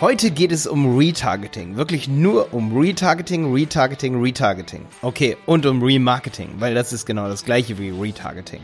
Heute 0.00 0.30
geht 0.30 0.52
es 0.52 0.68
um 0.68 0.96
Retargeting. 0.96 1.76
Wirklich 1.76 2.06
nur 2.06 2.54
um 2.54 2.78
Retargeting, 2.78 3.52
Retargeting, 3.52 4.22
Retargeting. 4.22 4.86
Okay, 5.02 5.36
und 5.44 5.66
um 5.66 5.82
Remarketing, 5.82 6.50
weil 6.60 6.72
das 6.72 6.92
ist 6.92 7.04
genau 7.04 7.26
das 7.26 7.44
gleiche 7.44 7.78
wie 7.80 7.90
Retargeting. 7.90 8.60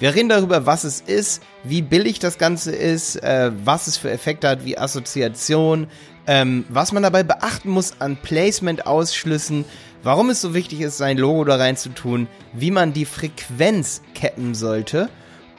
Wir 0.00 0.12
reden 0.12 0.28
darüber, 0.28 0.66
was 0.66 0.82
es 0.82 1.00
ist, 1.00 1.40
wie 1.62 1.82
billig 1.82 2.18
das 2.18 2.36
Ganze 2.36 2.72
ist, 2.72 3.14
äh, 3.22 3.52
was 3.64 3.86
es 3.86 3.96
für 3.96 4.10
Effekte 4.10 4.48
hat, 4.48 4.64
wie 4.64 4.76
Assoziation, 4.76 5.86
ähm, 6.26 6.64
was 6.68 6.90
man 6.90 7.04
dabei 7.04 7.22
beachten 7.22 7.70
muss 7.70 8.00
an 8.00 8.16
Placement-Ausschlüssen, 8.16 9.64
warum 10.02 10.30
es 10.30 10.40
so 10.40 10.52
wichtig 10.52 10.80
ist, 10.80 10.98
sein 10.98 11.16
Logo 11.16 11.44
da 11.44 11.54
rein 11.54 11.76
zu 11.76 11.90
tun, 11.90 12.26
wie 12.54 12.72
man 12.72 12.92
die 12.92 13.04
Frequenz 13.04 14.02
cappen 14.16 14.56
sollte 14.56 15.08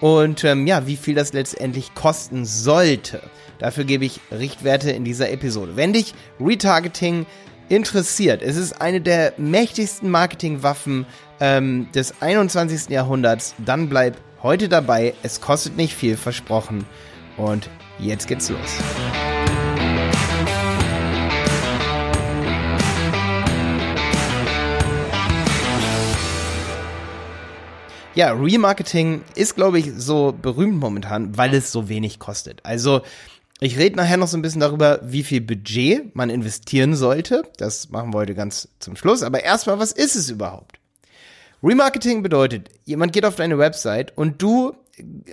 und 0.01 0.43
ähm, 0.43 0.67
ja, 0.67 0.85
wie 0.85 0.97
viel 0.97 1.15
das 1.15 1.31
letztendlich 1.31 1.95
kosten 1.95 2.43
sollte. 2.43 3.21
Dafür 3.63 3.85
gebe 3.85 4.03
ich 4.03 4.19
Richtwerte 4.29 4.91
in 4.91 5.05
dieser 5.05 5.31
Episode. 5.31 5.77
Wenn 5.77 5.93
dich 5.93 6.13
Retargeting 6.37 7.25
interessiert, 7.69 8.41
es 8.41 8.57
ist 8.57 8.81
eine 8.81 8.99
der 8.99 9.35
mächtigsten 9.37 10.09
Marketingwaffen 10.09 11.05
ähm, 11.39 11.87
des 11.95 12.21
21. 12.21 12.89
Jahrhunderts, 12.89 13.55
dann 13.65 13.87
bleib 13.87 14.17
heute 14.41 14.67
dabei. 14.67 15.13
Es 15.23 15.39
kostet 15.39 15.77
nicht 15.77 15.95
viel, 15.95 16.17
versprochen. 16.17 16.85
Und 17.37 17.69
jetzt 17.99 18.27
geht's 18.27 18.49
los. 18.49 18.59
Ja, 28.15 28.31
Remarketing 28.31 29.23
ist, 29.33 29.55
glaube 29.55 29.79
ich, 29.79 29.91
so 29.95 30.35
berühmt 30.39 30.79
momentan, 30.79 31.35
weil 31.35 31.53
es 31.55 31.71
so 31.71 31.89
wenig 31.89 32.19
kostet. 32.19 32.59
Also 32.63 33.01
ich 33.63 33.77
rede 33.77 33.95
nachher 33.95 34.17
noch 34.17 34.27
so 34.27 34.37
ein 34.37 34.41
bisschen 34.41 34.61
darüber, 34.61 34.99
wie 35.03 35.23
viel 35.23 35.41
Budget 35.41 36.15
man 36.15 36.29
investieren 36.29 36.95
sollte. 36.95 37.43
Das 37.57 37.89
machen 37.89 38.13
wir 38.13 38.19
heute 38.19 38.35
ganz 38.35 38.69
zum 38.79 38.95
Schluss. 38.95 39.23
Aber 39.23 39.43
erstmal, 39.43 39.79
was 39.79 39.91
ist 39.91 40.15
es 40.15 40.29
überhaupt? 40.29 40.79
Remarketing 41.63 42.23
bedeutet, 42.23 42.69
jemand 42.83 43.13
geht 43.13 43.25
auf 43.25 43.35
deine 43.35 43.57
Website 43.57 44.11
und 44.17 44.41
du, 44.41 44.73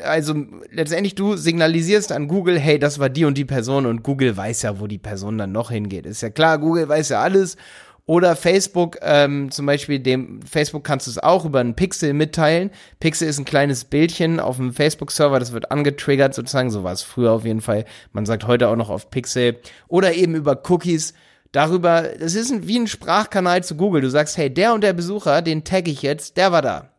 also 0.02 0.34
letztendlich 0.70 1.16
du 1.16 1.36
signalisierst 1.36 2.12
an 2.12 2.28
Google, 2.28 2.58
hey, 2.58 2.78
das 2.78 3.00
war 3.00 3.08
die 3.08 3.24
und 3.24 3.36
die 3.36 3.44
Person 3.44 3.84
und 3.84 4.04
Google 4.04 4.36
weiß 4.36 4.62
ja, 4.62 4.78
wo 4.78 4.86
die 4.86 4.98
Person 4.98 5.38
dann 5.38 5.50
noch 5.50 5.72
hingeht. 5.72 6.06
Ist 6.06 6.20
ja 6.20 6.30
klar, 6.30 6.58
Google 6.58 6.88
weiß 6.88 7.08
ja 7.08 7.20
alles 7.20 7.56
oder 8.06 8.34
Facebook, 8.34 8.98
ähm, 9.02 9.50
zum 9.50 9.66
Beispiel 9.66 10.00
dem 10.00 10.42
Facebook 10.42 10.84
kannst 10.84 11.06
du 11.06 11.10
es 11.10 11.18
auch 11.18 11.44
über 11.44 11.60
einen 11.60 11.76
Pixel 11.76 12.12
mitteilen. 12.12 12.70
Pixel 12.98 13.28
ist 13.28 13.38
ein 13.38 13.44
kleines 13.44 13.84
Bildchen 13.84 14.40
auf 14.40 14.56
dem 14.56 14.72
Facebook-Server, 14.72 15.38
das 15.38 15.52
wird 15.52 15.70
angetriggert 15.70 16.34
sozusagen, 16.34 16.70
so 16.70 16.82
war 16.82 16.92
es 16.92 17.02
früher 17.02 17.32
auf 17.32 17.44
jeden 17.44 17.60
Fall. 17.60 17.84
Man 18.12 18.26
sagt 18.26 18.46
heute 18.46 18.68
auch 18.68 18.76
noch 18.76 18.90
auf 18.90 19.10
Pixel. 19.10 19.60
Oder 19.88 20.14
eben 20.14 20.34
über 20.34 20.60
Cookies. 20.68 21.14
Darüber, 21.52 22.02
das 22.02 22.34
ist 22.34 22.52
ein, 22.52 22.66
wie 22.66 22.78
ein 22.78 22.86
Sprachkanal 22.86 23.64
zu 23.64 23.76
Google. 23.76 24.02
Du 24.02 24.10
sagst, 24.10 24.36
hey, 24.36 24.52
der 24.52 24.72
und 24.72 24.82
der 24.82 24.92
Besucher, 24.92 25.42
den 25.42 25.64
tag 25.64 25.88
ich 25.88 26.02
jetzt, 26.02 26.36
der 26.36 26.52
war 26.52 26.62
da. 26.62 26.90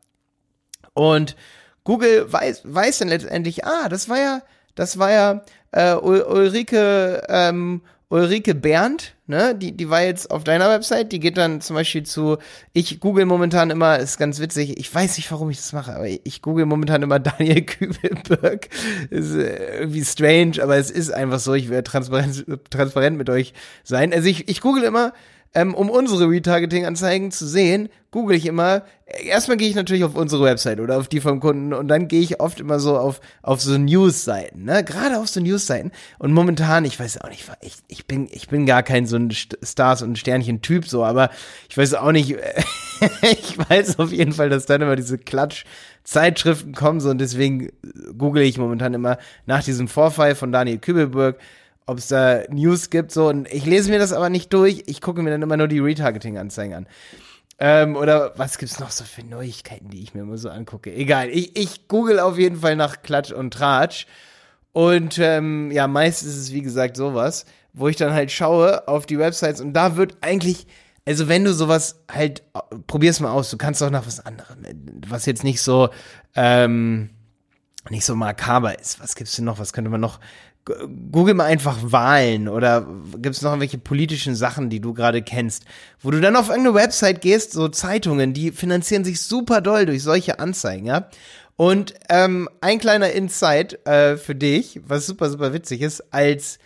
Und 0.93 1.35
Google 1.83 2.31
weiß, 2.31 2.61
weiß 2.65 2.99
dann 2.99 3.07
letztendlich, 3.07 3.65
ah, 3.65 3.89
das 3.89 4.09
war 4.09 4.19
ja, 4.19 4.41
das 4.75 4.99
war 4.99 5.11
ja 5.11 5.43
äh, 5.71 5.95
Ulrike 5.95 7.23
ähm, 7.29 7.81
Ulrike 8.11 8.53
Berndt, 8.55 9.15
ne, 9.25 9.55
die, 9.55 9.71
die 9.71 9.89
war 9.89 10.03
jetzt 10.03 10.31
auf 10.31 10.43
deiner 10.43 10.69
Website, 10.69 11.13
die 11.13 11.21
geht 11.21 11.37
dann 11.37 11.61
zum 11.61 11.77
Beispiel 11.77 12.03
zu, 12.03 12.39
ich 12.73 12.99
google 12.99 13.25
momentan 13.25 13.69
immer, 13.69 13.99
ist 13.99 14.17
ganz 14.17 14.41
witzig, 14.41 14.77
ich 14.77 14.93
weiß 14.93 15.15
nicht, 15.15 15.31
warum 15.31 15.49
ich 15.49 15.55
das 15.55 15.71
mache, 15.71 15.95
aber 15.95 16.07
ich 16.07 16.41
google 16.41 16.65
momentan 16.65 17.03
immer 17.03 17.19
Daniel 17.19 17.61
Kübelberg. 17.61 18.67
Ist 19.09 19.33
äh, 19.33 19.79
irgendwie 19.79 20.03
strange, 20.03 20.61
aber 20.61 20.75
es 20.75 20.91
ist 20.91 21.09
einfach 21.11 21.39
so, 21.39 21.53
ich 21.53 21.69
werde 21.69 21.89
transparent, 21.89 22.45
transparent 22.69 23.17
mit 23.17 23.29
euch 23.29 23.53
sein. 23.85 24.11
Also 24.11 24.27
ich, 24.27 24.49
ich 24.49 24.59
google 24.59 24.83
immer 24.83 25.13
ähm, 25.53 25.73
um 25.73 25.89
unsere 25.89 26.29
Retargeting-Anzeigen 26.29 27.31
zu 27.31 27.45
sehen, 27.45 27.89
google 28.09 28.37
ich 28.37 28.45
immer, 28.45 28.83
erstmal 29.05 29.57
gehe 29.57 29.69
ich 29.69 29.75
natürlich 29.75 30.03
auf 30.03 30.15
unsere 30.15 30.43
Website 30.43 30.79
oder 30.79 30.97
auf 30.97 31.07
die 31.07 31.19
vom 31.19 31.39
Kunden 31.39 31.73
und 31.73 31.87
dann 31.87 32.07
gehe 32.07 32.21
ich 32.21 32.39
oft 32.39 32.59
immer 32.59 32.79
so 32.79 32.97
auf, 32.97 33.19
auf 33.41 33.61
so 33.61 33.77
News-Seiten, 33.77 34.63
ne? 34.63 34.83
Gerade 34.83 35.19
auf 35.19 35.27
so 35.27 35.39
News-Seiten. 35.41 35.91
Und 36.19 36.33
momentan, 36.33 36.85
ich 36.85 36.99
weiß 36.99 37.19
auch 37.21 37.29
nicht, 37.29 37.49
ich, 37.61 37.75
ich 37.87 38.07
bin, 38.07 38.29
ich 38.31 38.47
bin 38.47 38.65
gar 38.65 38.83
kein 38.83 39.05
so 39.05 39.17
ein 39.17 39.31
Stars- 39.31 40.01
und 40.01 40.17
Sternchen-Typ 40.17 40.87
so, 40.87 41.03
aber 41.03 41.29
ich 41.69 41.77
weiß 41.77 41.95
auch 41.95 42.11
nicht, 42.11 42.31
ich 43.21 43.57
weiß 43.57 43.99
auf 43.99 44.11
jeden 44.11 44.33
Fall, 44.33 44.49
dass 44.49 44.65
dann 44.65 44.81
immer 44.81 44.95
diese 44.95 45.17
Klatsch- 45.17 45.65
Zeitschriften 46.03 46.73
kommen 46.73 46.99
so 46.99 47.09
und 47.09 47.19
deswegen 47.19 47.69
google 48.17 48.41
ich 48.43 48.57
momentan 48.57 48.93
immer 48.93 49.17
nach 49.45 49.63
diesem 49.63 49.87
Vorfall 49.87 50.35
von 50.35 50.51
Daniel 50.51 50.79
Kübelberg 50.79 51.37
ob 51.91 51.97
es 51.97 52.07
da 52.07 52.43
News 52.49 52.89
gibt, 52.89 53.11
so. 53.11 53.27
Und 53.27 53.51
ich 53.51 53.65
lese 53.65 53.91
mir 53.91 53.99
das 53.99 54.13
aber 54.13 54.29
nicht 54.29 54.53
durch. 54.53 54.83
Ich 54.85 55.01
gucke 55.01 55.21
mir 55.21 55.29
dann 55.29 55.41
immer 55.41 55.57
nur 55.57 55.67
die 55.67 55.79
Retargeting-Anzeigen 55.79 56.73
an. 56.73 56.87
Ähm, 57.59 57.95
oder 57.95 58.33
was 58.37 58.57
gibt's 58.57 58.79
noch 58.79 58.91
so 58.91 59.03
für 59.03 59.23
Neuigkeiten, 59.23 59.89
die 59.89 60.01
ich 60.01 60.13
mir 60.13 60.21
immer 60.21 60.37
so 60.37 60.49
angucke? 60.49 60.91
Egal. 60.93 61.29
Ich, 61.29 61.55
ich 61.55 61.87
google 61.87 62.19
auf 62.19 62.39
jeden 62.39 62.55
Fall 62.55 62.75
nach 62.75 63.01
Klatsch 63.03 63.31
und 63.31 63.53
Tratsch. 63.53 64.07
Und 64.71 65.19
ähm, 65.19 65.69
ja, 65.69 65.87
meist 65.87 66.23
ist 66.23 66.37
es 66.37 66.53
wie 66.53 66.61
gesagt 66.61 66.95
sowas, 66.95 67.45
wo 67.73 67.87
ich 67.87 67.97
dann 67.97 68.13
halt 68.13 68.31
schaue 68.31 68.87
auf 68.87 69.05
die 69.05 69.19
Websites 69.19 69.59
und 69.59 69.73
da 69.73 69.97
wird 69.97 70.17
eigentlich, 70.21 70.65
also 71.05 71.27
wenn 71.27 71.43
du 71.43 71.53
sowas 71.53 72.03
halt, 72.09 72.43
probier's 72.87 73.19
mal 73.19 73.31
aus, 73.31 73.49
du 73.49 73.57
kannst 73.57 73.83
auch 73.83 73.89
nach 73.89 74.07
was 74.07 74.25
anderem, 74.25 74.59
was 75.07 75.25
jetzt 75.25 75.43
nicht 75.43 75.61
so, 75.61 75.89
ähm, 76.35 77.09
nicht 77.89 78.05
so 78.05 78.15
makaber 78.15 78.79
ist. 78.79 78.99
Was 79.01 79.15
gibt's 79.15 79.35
denn 79.35 79.45
noch? 79.45 79.59
Was 79.59 79.73
könnte 79.73 79.89
man 79.89 80.01
noch 80.01 80.19
Google 80.65 81.33
mal 81.33 81.45
einfach 81.45 81.77
Wahlen 81.81 82.47
oder 82.47 82.87
gibt 83.17 83.35
es 83.35 83.41
noch 83.41 83.51
irgendwelche 83.51 83.77
politischen 83.77 84.35
Sachen, 84.35 84.69
die 84.69 84.79
du 84.79 84.93
gerade 84.93 85.21
kennst, 85.21 85.65
wo 86.01 86.11
du 86.11 86.21
dann 86.21 86.35
auf 86.35 86.49
irgendeine 86.49 86.75
Website 86.75 87.21
gehst, 87.21 87.51
so 87.51 87.67
Zeitungen, 87.67 88.33
die 88.33 88.51
finanzieren 88.51 89.03
sich 89.03 89.21
super 89.21 89.61
doll 89.61 89.85
durch 89.85 90.03
solche 90.03 90.39
Anzeigen, 90.39 90.85
ja. 90.85 91.09
Und 91.57 91.93
ähm, 92.09 92.49
ein 92.61 92.79
kleiner 92.79 93.11
Insight 93.11 93.85
äh, 93.85 94.17
für 94.17 94.35
dich, 94.35 94.81
was 94.85 95.05
super, 95.05 95.29
super 95.29 95.53
witzig 95.53 95.81
ist, 95.81 96.13
als 96.13 96.59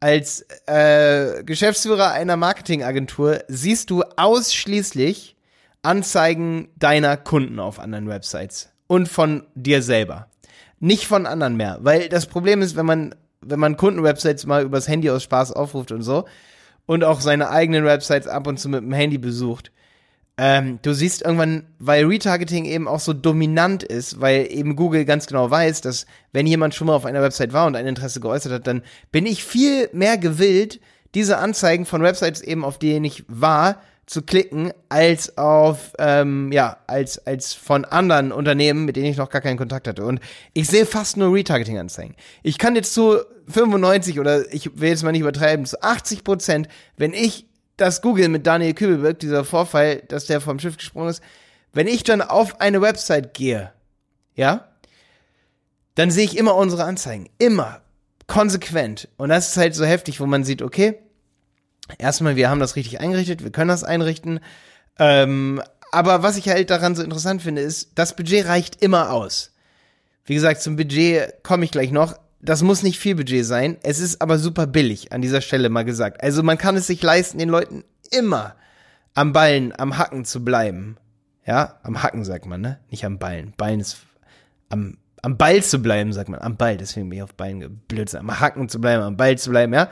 als 0.00 0.46
äh, 0.66 1.42
Geschäftsführer 1.42 2.12
einer 2.12 2.36
Marketingagentur 2.36 3.40
siehst 3.48 3.90
du 3.90 4.04
ausschließlich 4.16 5.36
Anzeigen 5.82 6.68
deiner 6.76 7.16
Kunden 7.16 7.58
auf 7.58 7.80
anderen 7.80 8.08
Websites 8.08 8.70
und 8.86 9.08
von 9.08 9.46
dir 9.54 9.82
selber. 9.82 10.28
Nicht 10.80 11.06
von 11.06 11.26
anderen 11.26 11.56
mehr. 11.56 11.78
Weil 11.80 12.08
das 12.08 12.26
Problem 12.26 12.62
ist, 12.62 12.76
wenn 12.76 12.86
man 12.86 13.14
wenn 13.40 13.60
man 13.60 13.76
Kundenwebsites 13.76 14.46
mal 14.46 14.64
übers 14.64 14.88
Handy 14.88 15.10
aus 15.10 15.22
Spaß 15.22 15.52
aufruft 15.52 15.92
und 15.92 16.02
so 16.02 16.26
und 16.86 17.04
auch 17.04 17.20
seine 17.20 17.50
eigenen 17.50 17.84
Websites 17.84 18.26
ab 18.26 18.46
und 18.46 18.58
zu 18.58 18.68
mit 18.68 18.82
dem 18.82 18.92
Handy 18.92 19.18
besucht, 19.18 19.70
ähm, 20.40 20.78
du 20.82 20.92
siehst 20.92 21.22
irgendwann, 21.22 21.66
weil 21.80 22.04
Retargeting 22.04 22.64
eben 22.64 22.86
auch 22.86 23.00
so 23.00 23.12
dominant 23.12 23.82
ist, 23.82 24.20
weil 24.20 24.46
eben 24.50 24.76
Google 24.76 25.04
ganz 25.04 25.26
genau 25.26 25.50
weiß, 25.50 25.80
dass 25.80 26.06
wenn 26.32 26.46
jemand 26.46 26.76
schon 26.76 26.86
mal 26.86 26.94
auf 26.94 27.06
einer 27.06 27.22
Website 27.22 27.52
war 27.52 27.66
und 27.66 27.74
ein 27.74 27.88
Interesse 27.88 28.20
geäußert 28.20 28.52
hat, 28.52 28.66
dann 28.68 28.82
bin 29.10 29.26
ich 29.26 29.42
viel 29.42 29.90
mehr 29.92 30.16
gewillt, 30.16 30.80
diese 31.16 31.38
Anzeigen 31.38 31.86
von 31.86 32.02
Websites 32.02 32.40
eben, 32.40 32.64
auf 32.64 32.78
denen 32.78 33.04
ich 33.04 33.24
war, 33.26 33.80
zu 34.08 34.22
klicken, 34.22 34.72
als 34.88 35.36
auf, 35.36 35.92
ähm, 35.98 36.50
ja, 36.50 36.78
als, 36.86 37.26
als 37.26 37.52
von 37.52 37.84
anderen 37.84 38.32
Unternehmen, 38.32 38.86
mit 38.86 38.96
denen 38.96 39.06
ich 39.06 39.18
noch 39.18 39.28
gar 39.28 39.42
keinen 39.42 39.58
Kontakt 39.58 39.86
hatte. 39.86 40.04
Und 40.04 40.20
ich 40.54 40.66
sehe 40.66 40.86
fast 40.86 41.18
nur 41.18 41.34
Retargeting-Anzeigen. 41.34 42.16
Ich 42.42 42.56
kann 42.56 42.74
jetzt 42.74 42.94
zu 42.94 43.18
95 43.48 44.18
oder 44.18 44.50
ich 44.52 44.80
will 44.80 44.88
jetzt 44.88 45.02
mal 45.02 45.12
nicht 45.12 45.20
übertreiben, 45.20 45.66
zu 45.66 45.82
80 45.82 46.24
Prozent, 46.24 46.68
wenn 46.96 47.12
ich 47.12 47.46
das 47.76 48.00
Google 48.00 48.30
mit 48.30 48.46
Daniel 48.46 48.72
Kübelberg, 48.72 49.18
dieser 49.18 49.44
Vorfall, 49.44 50.02
dass 50.08 50.24
der 50.24 50.40
vom 50.40 50.58
Schiff 50.58 50.78
gesprungen 50.78 51.10
ist, 51.10 51.22
wenn 51.74 51.86
ich 51.86 52.02
dann 52.02 52.22
auf 52.22 52.62
eine 52.62 52.80
Website 52.80 53.34
gehe, 53.34 53.72
ja, 54.34 54.68
dann 55.96 56.10
sehe 56.10 56.24
ich 56.24 56.38
immer 56.38 56.54
unsere 56.54 56.84
Anzeigen. 56.84 57.28
Immer. 57.38 57.82
Konsequent. 58.26 59.08
Und 59.18 59.28
das 59.28 59.50
ist 59.50 59.56
halt 59.58 59.74
so 59.74 59.84
heftig, 59.84 60.18
wo 60.18 60.26
man 60.26 60.44
sieht, 60.44 60.62
okay, 60.62 60.98
erstmal, 61.98 62.36
wir 62.36 62.50
haben 62.50 62.60
das 62.60 62.76
richtig 62.76 63.00
eingerichtet, 63.00 63.42
wir 63.42 63.50
können 63.50 63.68
das 63.68 63.84
einrichten. 63.84 64.40
Ähm, 64.98 65.62
aber 65.92 66.22
was 66.22 66.36
ich 66.36 66.48
halt 66.48 66.70
daran 66.70 66.94
so 66.94 67.02
interessant 67.02 67.42
finde, 67.42 67.62
ist, 67.62 67.92
das 67.94 68.14
Budget 68.14 68.46
reicht 68.46 68.82
immer 68.82 69.10
aus. 69.10 69.52
Wie 70.24 70.34
gesagt, 70.34 70.60
zum 70.60 70.76
Budget 70.76 71.42
komme 71.42 71.64
ich 71.64 71.70
gleich 71.70 71.90
noch. 71.90 72.18
Das 72.40 72.62
muss 72.62 72.82
nicht 72.82 72.98
viel 72.98 73.14
Budget 73.14 73.44
sein. 73.44 73.78
Es 73.82 73.98
ist 73.98 74.20
aber 74.20 74.38
super 74.38 74.66
billig, 74.66 75.12
an 75.12 75.22
dieser 75.22 75.40
Stelle 75.40 75.70
mal 75.70 75.84
gesagt. 75.84 76.22
Also 76.22 76.42
man 76.42 76.58
kann 76.58 76.76
es 76.76 76.86
sich 76.86 77.02
leisten, 77.02 77.38
den 77.38 77.48
Leuten 77.48 77.84
immer 78.10 78.54
am 79.14 79.32
Ballen, 79.32 79.72
am 79.76 79.98
Hacken 79.98 80.24
zu 80.24 80.44
bleiben. 80.44 80.96
Ja, 81.46 81.80
am 81.82 82.02
Hacken 82.02 82.24
sagt 82.24 82.46
man, 82.46 82.60
ne? 82.60 82.78
Nicht 82.90 83.04
am 83.06 83.18
Ballen. 83.18 83.54
Ballen 83.56 83.80
ist 83.80 83.98
am, 84.68 84.98
am 85.22 85.38
Ball 85.38 85.62
zu 85.62 85.78
bleiben, 85.78 86.12
sagt 86.12 86.28
man. 86.28 86.40
Am 86.40 86.56
Ball, 86.56 86.76
deswegen 86.76 87.08
bin 87.08 87.18
ich 87.18 87.22
auf 87.22 87.34
Ballen 87.34 87.80
blöd. 87.88 88.14
Am 88.14 88.38
Hacken 88.38 88.68
zu 88.68 88.80
bleiben, 88.80 89.02
am 89.02 89.16
Ball 89.16 89.38
zu 89.38 89.50
bleiben, 89.50 89.72
ja? 89.72 89.88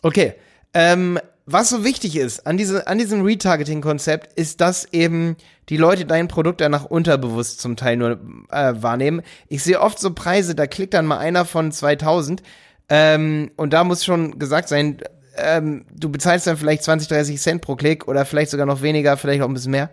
Okay. 0.00 0.34
Ähm, 0.74 1.18
was 1.50 1.70
so 1.70 1.82
wichtig 1.82 2.16
ist 2.16 2.46
an, 2.46 2.58
diese, 2.58 2.86
an 2.86 2.98
diesem 2.98 3.22
Retargeting-Konzept, 3.22 4.34
ist, 4.34 4.60
dass 4.60 4.84
eben 4.92 5.36
die 5.70 5.78
Leute 5.78 6.04
dein 6.04 6.28
Produkt 6.28 6.60
danach 6.60 6.84
unterbewusst 6.84 7.60
zum 7.60 7.76
Teil 7.76 7.96
nur 7.96 8.20
äh, 8.50 8.74
wahrnehmen. 8.76 9.22
Ich 9.48 9.62
sehe 9.62 9.80
oft 9.80 9.98
so 9.98 10.12
Preise, 10.12 10.54
da 10.54 10.66
klickt 10.66 10.92
dann 10.92 11.06
mal 11.06 11.18
einer 11.18 11.44
von 11.44 11.72
2000 11.72 12.42
Ähm, 12.90 13.50
und 13.56 13.72
da 13.72 13.84
muss 13.84 14.04
schon 14.04 14.38
gesagt 14.38 14.68
sein, 14.68 14.98
ähm, 15.36 15.84
du 15.94 16.10
bezahlst 16.10 16.46
dann 16.46 16.56
vielleicht 16.56 16.82
20, 16.82 17.08
30 17.08 17.40
Cent 17.40 17.62
pro 17.62 17.76
Klick 17.76 18.08
oder 18.08 18.24
vielleicht 18.24 18.50
sogar 18.50 18.66
noch 18.66 18.82
weniger, 18.82 19.16
vielleicht 19.16 19.42
auch 19.42 19.48
ein 19.48 19.54
bisschen 19.54 19.72
mehr. 19.72 19.90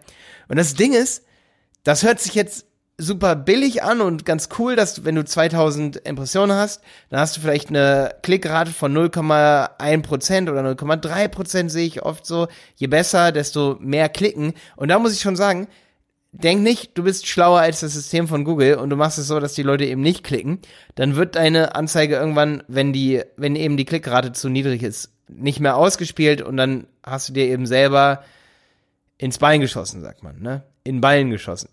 Und 0.47 0.57
das 0.57 0.73
Ding 0.73 0.93
ist, 0.93 1.23
das 1.83 2.03
hört 2.03 2.19
sich 2.19 2.35
jetzt 2.35 2.65
super 2.97 3.35
billig 3.35 3.83
an 3.83 4.01
und 4.01 4.25
ganz 4.25 4.49
cool, 4.57 4.75
dass 4.75 5.03
wenn 5.03 5.15
du 5.15 5.25
2000 5.25 5.97
Impressionen 5.97 6.55
hast, 6.55 6.81
dann 7.09 7.19
hast 7.19 7.35
du 7.35 7.41
vielleicht 7.41 7.69
eine 7.69 8.15
Klickrate 8.21 8.71
von 8.71 8.95
0,1% 8.95 10.49
oder 10.49 10.61
0,3% 10.61 11.69
sehe 11.69 11.85
ich 11.85 12.03
oft 12.03 12.25
so. 12.25 12.47
Je 12.75 12.87
besser, 12.87 13.31
desto 13.31 13.77
mehr 13.79 14.09
klicken. 14.09 14.53
Und 14.77 14.89
da 14.89 14.99
muss 14.99 15.13
ich 15.13 15.21
schon 15.21 15.35
sagen, 15.35 15.67
denk 16.31 16.61
nicht, 16.61 16.97
du 16.97 17.03
bist 17.03 17.27
schlauer 17.27 17.59
als 17.59 17.81
das 17.81 17.93
System 17.93 18.27
von 18.27 18.45
Google 18.45 18.75
und 18.75 18.89
du 18.89 18.95
machst 18.95 19.17
es 19.17 19.27
so, 19.27 19.39
dass 19.39 19.53
die 19.53 19.63
Leute 19.63 19.85
eben 19.85 20.01
nicht 20.01 20.23
klicken. 20.23 20.59
Dann 20.95 21.15
wird 21.15 21.35
deine 21.35 21.75
Anzeige 21.75 22.15
irgendwann, 22.15 22.63
wenn 22.67 22.93
die, 22.93 23.23
wenn 23.35 23.55
eben 23.55 23.77
die 23.77 23.85
Klickrate 23.85 24.31
zu 24.31 24.49
niedrig 24.49 24.83
ist, 24.83 25.11
nicht 25.27 25.59
mehr 25.59 25.75
ausgespielt 25.75 26.41
und 26.41 26.55
dann 26.55 26.87
hast 27.03 27.29
du 27.29 27.33
dir 27.33 27.45
eben 27.45 27.65
selber 27.65 28.23
ins 29.17 29.37
Bein 29.37 29.61
geschossen, 29.61 30.01
sagt 30.01 30.23
man, 30.23 30.39
ne? 30.41 30.63
In 30.85 31.01
Ballen 31.01 31.31
geschossen. 31.31 31.69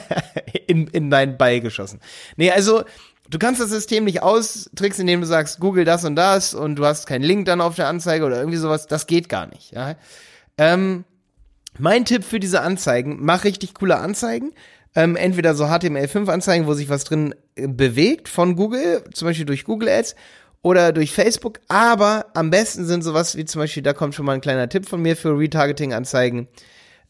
in, 0.66 0.86
in 0.86 1.10
deinen 1.10 1.36
Ball 1.38 1.60
geschossen. 1.60 2.00
Nee, 2.36 2.50
also, 2.50 2.84
du 3.30 3.38
kannst 3.38 3.60
das 3.60 3.70
System 3.70 4.04
nicht 4.04 4.22
austricksen, 4.22 5.02
indem 5.02 5.22
du 5.22 5.26
sagst, 5.26 5.58
Google 5.58 5.84
das 5.84 6.04
und 6.04 6.16
das 6.16 6.54
und 6.54 6.76
du 6.76 6.84
hast 6.84 7.06
keinen 7.06 7.22
Link 7.22 7.46
dann 7.46 7.60
auf 7.60 7.74
der 7.74 7.88
Anzeige 7.88 8.24
oder 8.24 8.38
irgendwie 8.38 8.58
sowas. 8.58 8.86
Das 8.86 9.06
geht 9.06 9.28
gar 9.28 9.46
nicht, 9.46 9.72
ja. 9.72 9.96
Ähm, 10.58 11.04
mein 11.78 12.04
Tipp 12.04 12.24
für 12.24 12.38
diese 12.38 12.60
Anzeigen, 12.60 13.18
mach 13.20 13.44
richtig 13.44 13.74
coole 13.74 13.96
Anzeigen. 13.96 14.52
Ähm, 14.94 15.16
entweder 15.16 15.54
so 15.54 15.64
HTML5-Anzeigen, 15.64 16.66
wo 16.66 16.74
sich 16.74 16.90
was 16.90 17.04
drin 17.04 17.34
äh, 17.54 17.66
bewegt 17.66 18.28
von 18.28 18.56
Google, 18.56 19.02
zum 19.14 19.26
Beispiel 19.26 19.46
durch 19.46 19.64
Google 19.64 19.88
Ads 19.88 20.14
oder 20.60 20.92
durch 20.92 21.12
Facebook. 21.12 21.60
Aber 21.68 22.26
am 22.34 22.50
besten 22.50 22.84
sind 22.84 23.02
sowas 23.02 23.36
wie 23.36 23.46
zum 23.46 23.60
Beispiel, 23.60 23.82
da 23.82 23.94
kommt 23.94 24.14
schon 24.14 24.26
mal 24.26 24.34
ein 24.34 24.42
kleiner 24.42 24.68
Tipp 24.68 24.86
von 24.86 25.00
mir 25.00 25.16
für 25.16 25.38
Retargeting-Anzeigen. 25.38 26.48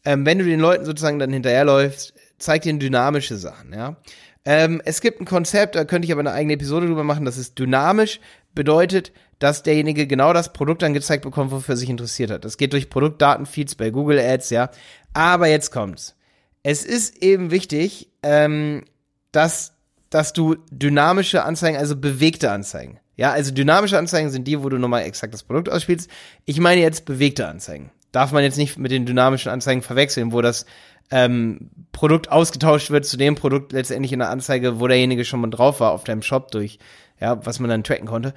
Ähm, 0.05 0.25
wenn 0.25 0.39
du 0.39 0.45
den 0.45 0.59
Leuten 0.59 0.85
sozusagen 0.85 1.19
dann 1.19 1.31
hinterherläufst, 1.31 2.13
zeig 2.37 2.65
ihnen 2.65 2.79
dynamische 2.79 3.37
Sachen, 3.37 3.73
ja. 3.73 3.97
Ähm, 4.45 4.81
es 4.83 4.99
gibt 4.99 5.21
ein 5.21 5.25
Konzept, 5.25 5.75
da 5.75 5.85
könnte 5.85 6.05
ich 6.05 6.11
aber 6.11 6.19
eine 6.19 6.33
eigene 6.33 6.53
Episode 6.53 6.87
drüber 6.87 7.05
machen, 7.05 7.23
das 7.23 7.37
ist 7.37 7.57
dynamisch, 7.57 8.19
bedeutet, 8.53 9.13
dass 9.39 9.63
derjenige 9.63 10.05
genau 10.05 10.33
das 10.33 10.53
Produkt 10.53 10.83
angezeigt 10.83 11.23
bekommt, 11.23 11.51
wofür 11.51 11.73
er 11.73 11.77
sich 11.77 11.89
interessiert 11.89 12.31
hat. 12.31 12.45
Das 12.45 12.57
geht 12.57 12.73
durch 12.73 12.89
Produktdatenfeeds 12.89 13.75
bei 13.75 13.89
Google 13.89 14.19
Ads, 14.19 14.49
ja. 14.49 14.69
Aber 15.13 15.47
jetzt 15.47 15.71
kommt's. 15.71 16.15
Es 16.61 16.85
ist 16.85 17.21
eben 17.21 17.51
wichtig, 17.51 18.09
ähm, 18.21 18.83
dass, 19.31 19.73
dass 20.09 20.33
du 20.33 20.55
dynamische 20.71 21.43
Anzeigen, 21.43 21.77
also 21.77 21.95
bewegte 21.95 22.51
Anzeigen, 22.51 22.99
ja, 23.15 23.31
also 23.31 23.51
dynamische 23.51 23.97
Anzeigen 23.97 24.31
sind 24.31 24.47
die, 24.47 24.63
wo 24.63 24.69
du 24.69 24.77
nochmal 24.77 25.03
exakt 25.03 25.33
das 25.33 25.43
Produkt 25.43 25.69
ausspielst. 25.69 26.09
Ich 26.45 26.59
meine 26.59 26.81
jetzt 26.81 27.05
bewegte 27.05 27.47
Anzeigen. 27.47 27.91
Darf 28.13 28.31
man 28.31 28.43
jetzt 28.43 28.57
nicht 28.57 28.77
mit 28.77 28.91
den 28.91 29.05
dynamischen 29.05 29.51
Anzeigen 29.51 29.81
verwechseln, 29.81 30.31
wo 30.31 30.41
das 30.41 30.65
ähm, 31.11 31.69
Produkt 31.91 32.31
ausgetauscht 32.31 32.89
wird 32.89 33.05
zu 33.05 33.17
dem 33.17 33.35
Produkt 33.35 33.73
letztendlich 33.73 34.13
in 34.13 34.19
der 34.19 34.29
Anzeige, 34.29 34.79
wo 34.79 34.87
derjenige 34.87 35.25
schon 35.25 35.41
mal 35.41 35.49
drauf 35.49 35.79
war 35.79 35.91
auf 35.91 36.05
deinem 36.05 36.21
Shop 36.21 36.51
durch, 36.51 36.79
ja, 37.19 37.45
was 37.45 37.59
man 37.59 37.69
dann 37.69 37.83
tracken 37.83 38.07
konnte. 38.07 38.33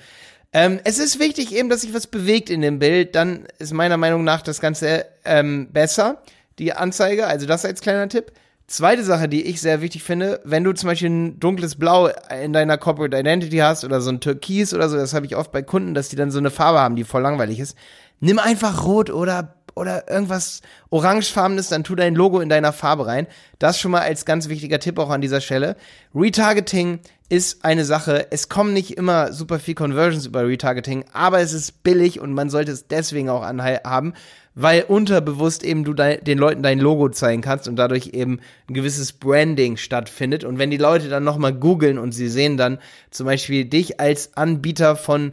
Ähm, 0.52 0.80
es 0.84 0.98
ist 0.98 1.20
wichtig 1.20 1.54
eben, 1.54 1.68
dass 1.68 1.82
sich 1.82 1.94
was 1.94 2.06
bewegt 2.06 2.50
in 2.50 2.62
dem 2.62 2.78
Bild, 2.78 3.14
dann 3.14 3.46
ist 3.58 3.72
meiner 3.72 3.96
Meinung 3.96 4.24
nach 4.24 4.42
das 4.42 4.60
Ganze 4.60 5.04
ähm, 5.24 5.68
besser, 5.72 6.22
die 6.58 6.72
Anzeige, 6.72 7.26
also 7.26 7.46
das 7.46 7.64
als 7.64 7.80
kleiner 7.80 8.08
Tipp. 8.08 8.32
Zweite 8.66 9.04
Sache, 9.04 9.28
die 9.28 9.44
ich 9.44 9.60
sehr 9.60 9.80
wichtig 9.80 10.02
finde, 10.02 10.40
wenn 10.44 10.64
du 10.64 10.72
zum 10.72 10.88
Beispiel 10.88 11.10
ein 11.10 11.38
dunkles 11.38 11.76
Blau 11.76 12.10
in 12.42 12.52
deiner 12.52 12.78
Corporate 12.78 13.16
Identity 13.16 13.58
hast 13.58 13.84
oder 13.84 14.00
so 14.00 14.10
ein 14.10 14.20
Türkis 14.20 14.74
oder 14.74 14.88
so, 14.88 14.96
das 14.96 15.14
habe 15.14 15.26
ich 15.26 15.36
oft 15.36 15.52
bei 15.52 15.62
Kunden, 15.62 15.94
dass 15.94 16.08
die 16.08 16.16
dann 16.16 16.32
so 16.32 16.38
eine 16.38 16.50
Farbe 16.50 16.80
haben, 16.80 16.96
die 16.96 17.04
voll 17.04 17.22
langweilig 17.22 17.60
ist. 17.60 17.76
Nimm 18.18 18.38
einfach 18.38 18.84
Rot 18.84 19.10
oder 19.10 19.55
oder 19.76 20.10
irgendwas 20.10 20.62
orangefarbenes, 20.90 21.68
dann 21.68 21.84
tu 21.84 21.94
dein 21.94 22.14
Logo 22.14 22.40
in 22.40 22.48
deiner 22.48 22.72
Farbe 22.72 23.06
rein. 23.06 23.26
Das 23.58 23.78
schon 23.78 23.92
mal 23.92 24.00
als 24.00 24.24
ganz 24.24 24.48
wichtiger 24.48 24.80
Tipp 24.80 24.98
auch 24.98 25.10
an 25.10 25.20
dieser 25.20 25.40
Stelle. 25.40 25.76
Retargeting 26.14 27.00
ist 27.28 27.64
eine 27.64 27.84
Sache. 27.84 28.28
Es 28.30 28.48
kommen 28.48 28.72
nicht 28.72 28.96
immer 28.96 29.32
super 29.32 29.58
viel 29.58 29.74
Conversions 29.74 30.26
über 30.26 30.46
Retargeting, 30.46 31.04
aber 31.12 31.40
es 31.40 31.52
ist 31.52 31.82
billig 31.82 32.20
und 32.20 32.32
man 32.32 32.50
sollte 32.50 32.72
es 32.72 32.88
deswegen 32.88 33.28
auch 33.28 33.42
anhaben, 33.42 34.14
weil 34.54 34.84
unterbewusst 34.84 35.62
eben 35.62 35.84
du 35.84 35.92
den 35.92 36.38
Leuten 36.38 36.62
dein 36.62 36.78
Logo 36.78 37.10
zeigen 37.10 37.42
kannst 37.42 37.68
und 37.68 37.76
dadurch 37.76 38.10
eben 38.14 38.40
ein 38.68 38.74
gewisses 38.74 39.12
Branding 39.12 39.76
stattfindet. 39.76 40.44
Und 40.44 40.58
wenn 40.58 40.70
die 40.70 40.78
Leute 40.78 41.08
dann 41.08 41.24
nochmal 41.24 41.52
googeln 41.52 41.98
und 41.98 42.12
sie 42.12 42.28
sehen 42.28 42.56
dann 42.56 42.78
zum 43.10 43.26
Beispiel 43.26 43.66
dich 43.66 44.00
als 44.00 44.36
Anbieter 44.36 44.96
von 44.96 45.32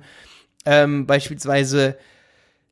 ähm, 0.66 1.06
beispielsweise 1.06 1.96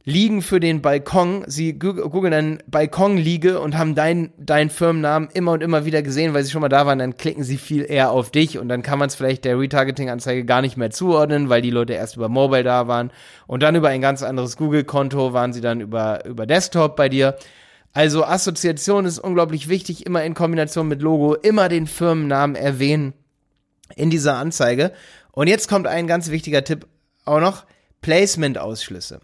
Liegen 0.04 0.42
für 0.42 0.60
den 0.60 0.82
Balkon. 0.82 1.44
Sie 1.48 1.78
googeln 1.78 2.32
dann 2.32 2.64
Balkonliege 2.66 3.60
und 3.60 3.78
haben 3.78 3.94
deinen 3.94 4.34
dein 4.38 4.70
Firmennamen 4.70 5.30
immer 5.34 5.52
und 5.52 5.62
immer 5.62 5.86
wieder 5.86 6.02
gesehen, 6.02 6.34
weil 6.34 6.44
sie 6.44 6.52
schon 6.52 6.62
mal 6.62 6.70
da 6.70 6.86
waren. 6.86 7.00
Dann 7.00 7.18
klicken 7.18 7.44
sie 7.44 7.58
viel 7.58 7.86
eher 7.88 8.12
auf 8.12 8.32
dich 8.32 8.58
und 8.58 8.68
dann 8.68 8.82
kann 8.82 8.98
man 8.98 9.08
es 9.10 9.16
vielleicht 9.16 9.46
der 9.46 9.60
Retargeting-Anzeige 9.60 10.44
gar 10.46 10.62
nicht 10.62 10.76
mehr 10.76 10.90
zuordnen, 10.90 11.50
weil 11.50 11.62
die 11.62 11.70
Leute 11.70 11.94
erst 11.94 12.16
über 12.16 12.30
Mobile 12.30 12.64
da 12.64 12.88
waren 12.88 13.12
und 13.46 13.62
dann 13.62 13.76
über 13.76 13.90
ein 13.90 14.02
ganz 14.02 14.24
anderes 14.24 14.58
Google-Konto 14.58 15.34
waren 15.34 15.54
sie 15.54 15.62
dann 15.62 15.82
über, 15.82 16.26
über 16.26 16.48
Desktop 16.48 16.96
bei 16.96 17.08
dir. 17.08 17.38
Also 17.94 18.24
Assoziation 18.24 19.06
ist 19.06 19.20
unglaublich 19.20 19.68
wichtig, 19.68 20.06
immer 20.06 20.24
in 20.24 20.34
Kombination 20.34 20.88
mit 20.88 21.02
Logo, 21.02 21.36
immer 21.36 21.70
den 21.70 21.88
Firmennamen 21.88 22.56
erwähnen 22.56 23.14
in 23.96 24.10
dieser 24.10 24.38
Anzeige. 24.38 24.94
Und 25.32 25.48
jetzt 25.48 25.70
kommt 25.70 25.88
ein 25.88 26.08
ganz 26.08 26.32
wichtiger 26.32 26.64
Tipp 26.64 26.88
auch 27.26 27.40
noch, 27.40 27.66
Placement-Ausschlüsse. 28.02 29.20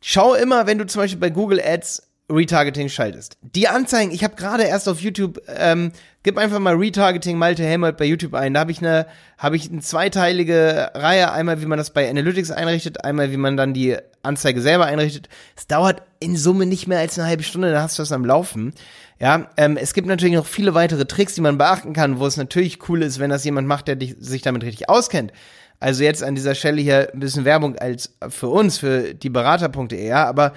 Schau 0.00 0.34
immer, 0.34 0.66
wenn 0.66 0.78
du 0.78 0.86
zum 0.86 1.02
Beispiel 1.02 1.20
bei 1.20 1.30
Google 1.30 1.60
Ads 1.60 2.02
Retargeting 2.30 2.88
schaltest. 2.88 3.36
Die 3.42 3.68
Anzeigen, 3.68 4.10
ich 4.10 4.24
habe 4.24 4.34
gerade 4.34 4.64
erst 4.64 4.88
auf 4.88 5.00
YouTube, 5.00 5.40
ähm, 5.46 5.92
gib 6.24 6.38
einfach 6.38 6.58
mal 6.58 6.74
Retargeting 6.74 7.38
Malte 7.38 7.62
Helmert 7.62 7.96
bei 7.96 8.04
YouTube 8.04 8.34
ein. 8.34 8.52
Da 8.54 8.60
habe 8.60 8.72
ich 8.72 8.78
eine, 8.78 9.06
habe 9.38 9.54
ich 9.54 9.70
eine 9.70 9.80
zweiteilige 9.80 10.90
Reihe. 10.94 11.30
Einmal, 11.30 11.62
wie 11.62 11.66
man 11.66 11.78
das 11.78 11.90
bei 11.92 12.10
Analytics 12.10 12.50
einrichtet, 12.50 13.04
einmal, 13.04 13.30
wie 13.30 13.36
man 13.36 13.56
dann 13.56 13.74
die 13.74 13.96
Anzeige 14.24 14.60
selber 14.60 14.86
einrichtet. 14.86 15.28
Es 15.56 15.68
dauert 15.68 16.02
in 16.18 16.36
Summe 16.36 16.66
nicht 16.66 16.88
mehr 16.88 16.98
als 16.98 17.16
eine 17.16 17.28
halbe 17.28 17.44
Stunde, 17.44 17.70
dann 17.70 17.82
hast 17.82 17.96
du 17.96 18.02
das 18.02 18.10
am 18.10 18.24
Laufen. 18.24 18.74
Ja, 19.20 19.48
ähm, 19.56 19.76
es 19.76 19.94
gibt 19.94 20.08
natürlich 20.08 20.34
noch 20.34 20.46
viele 20.46 20.74
weitere 20.74 21.06
Tricks, 21.06 21.34
die 21.34 21.40
man 21.40 21.58
beachten 21.58 21.92
kann, 21.92 22.18
wo 22.18 22.26
es 22.26 22.36
natürlich 22.36 22.88
cool 22.88 23.02
ist, 23.02 23.20
wenn 23.20 23.30
das 23.30 23.44
jemand 23.44 23.68
macht, 23.68 23.86
der 23.86 23.94
dich, 23.94 24.16
sich 24.18 24.42
damit 24.42 24.64
richtig 24.64 24.88
auskennt. 24.88 25.32
Also 25.80 26.02
jetzt 26.04 26.22
an 26.22 26.34
dieser 26.34 26.54
Stelle 26.54 26.80
hier 26.80 27.10
ein 27.12 27.20
bisschen 27.20 27.44
Werbung 27.44 27.76
als 27.76 28.14
für 28.28 28.48
uns, 28.48 28.78
für 28.78 29.14
die 29.14 29.30
Berater.de, 29.30 30.06
ja, 30.06 30.24
aber 30.24 30.52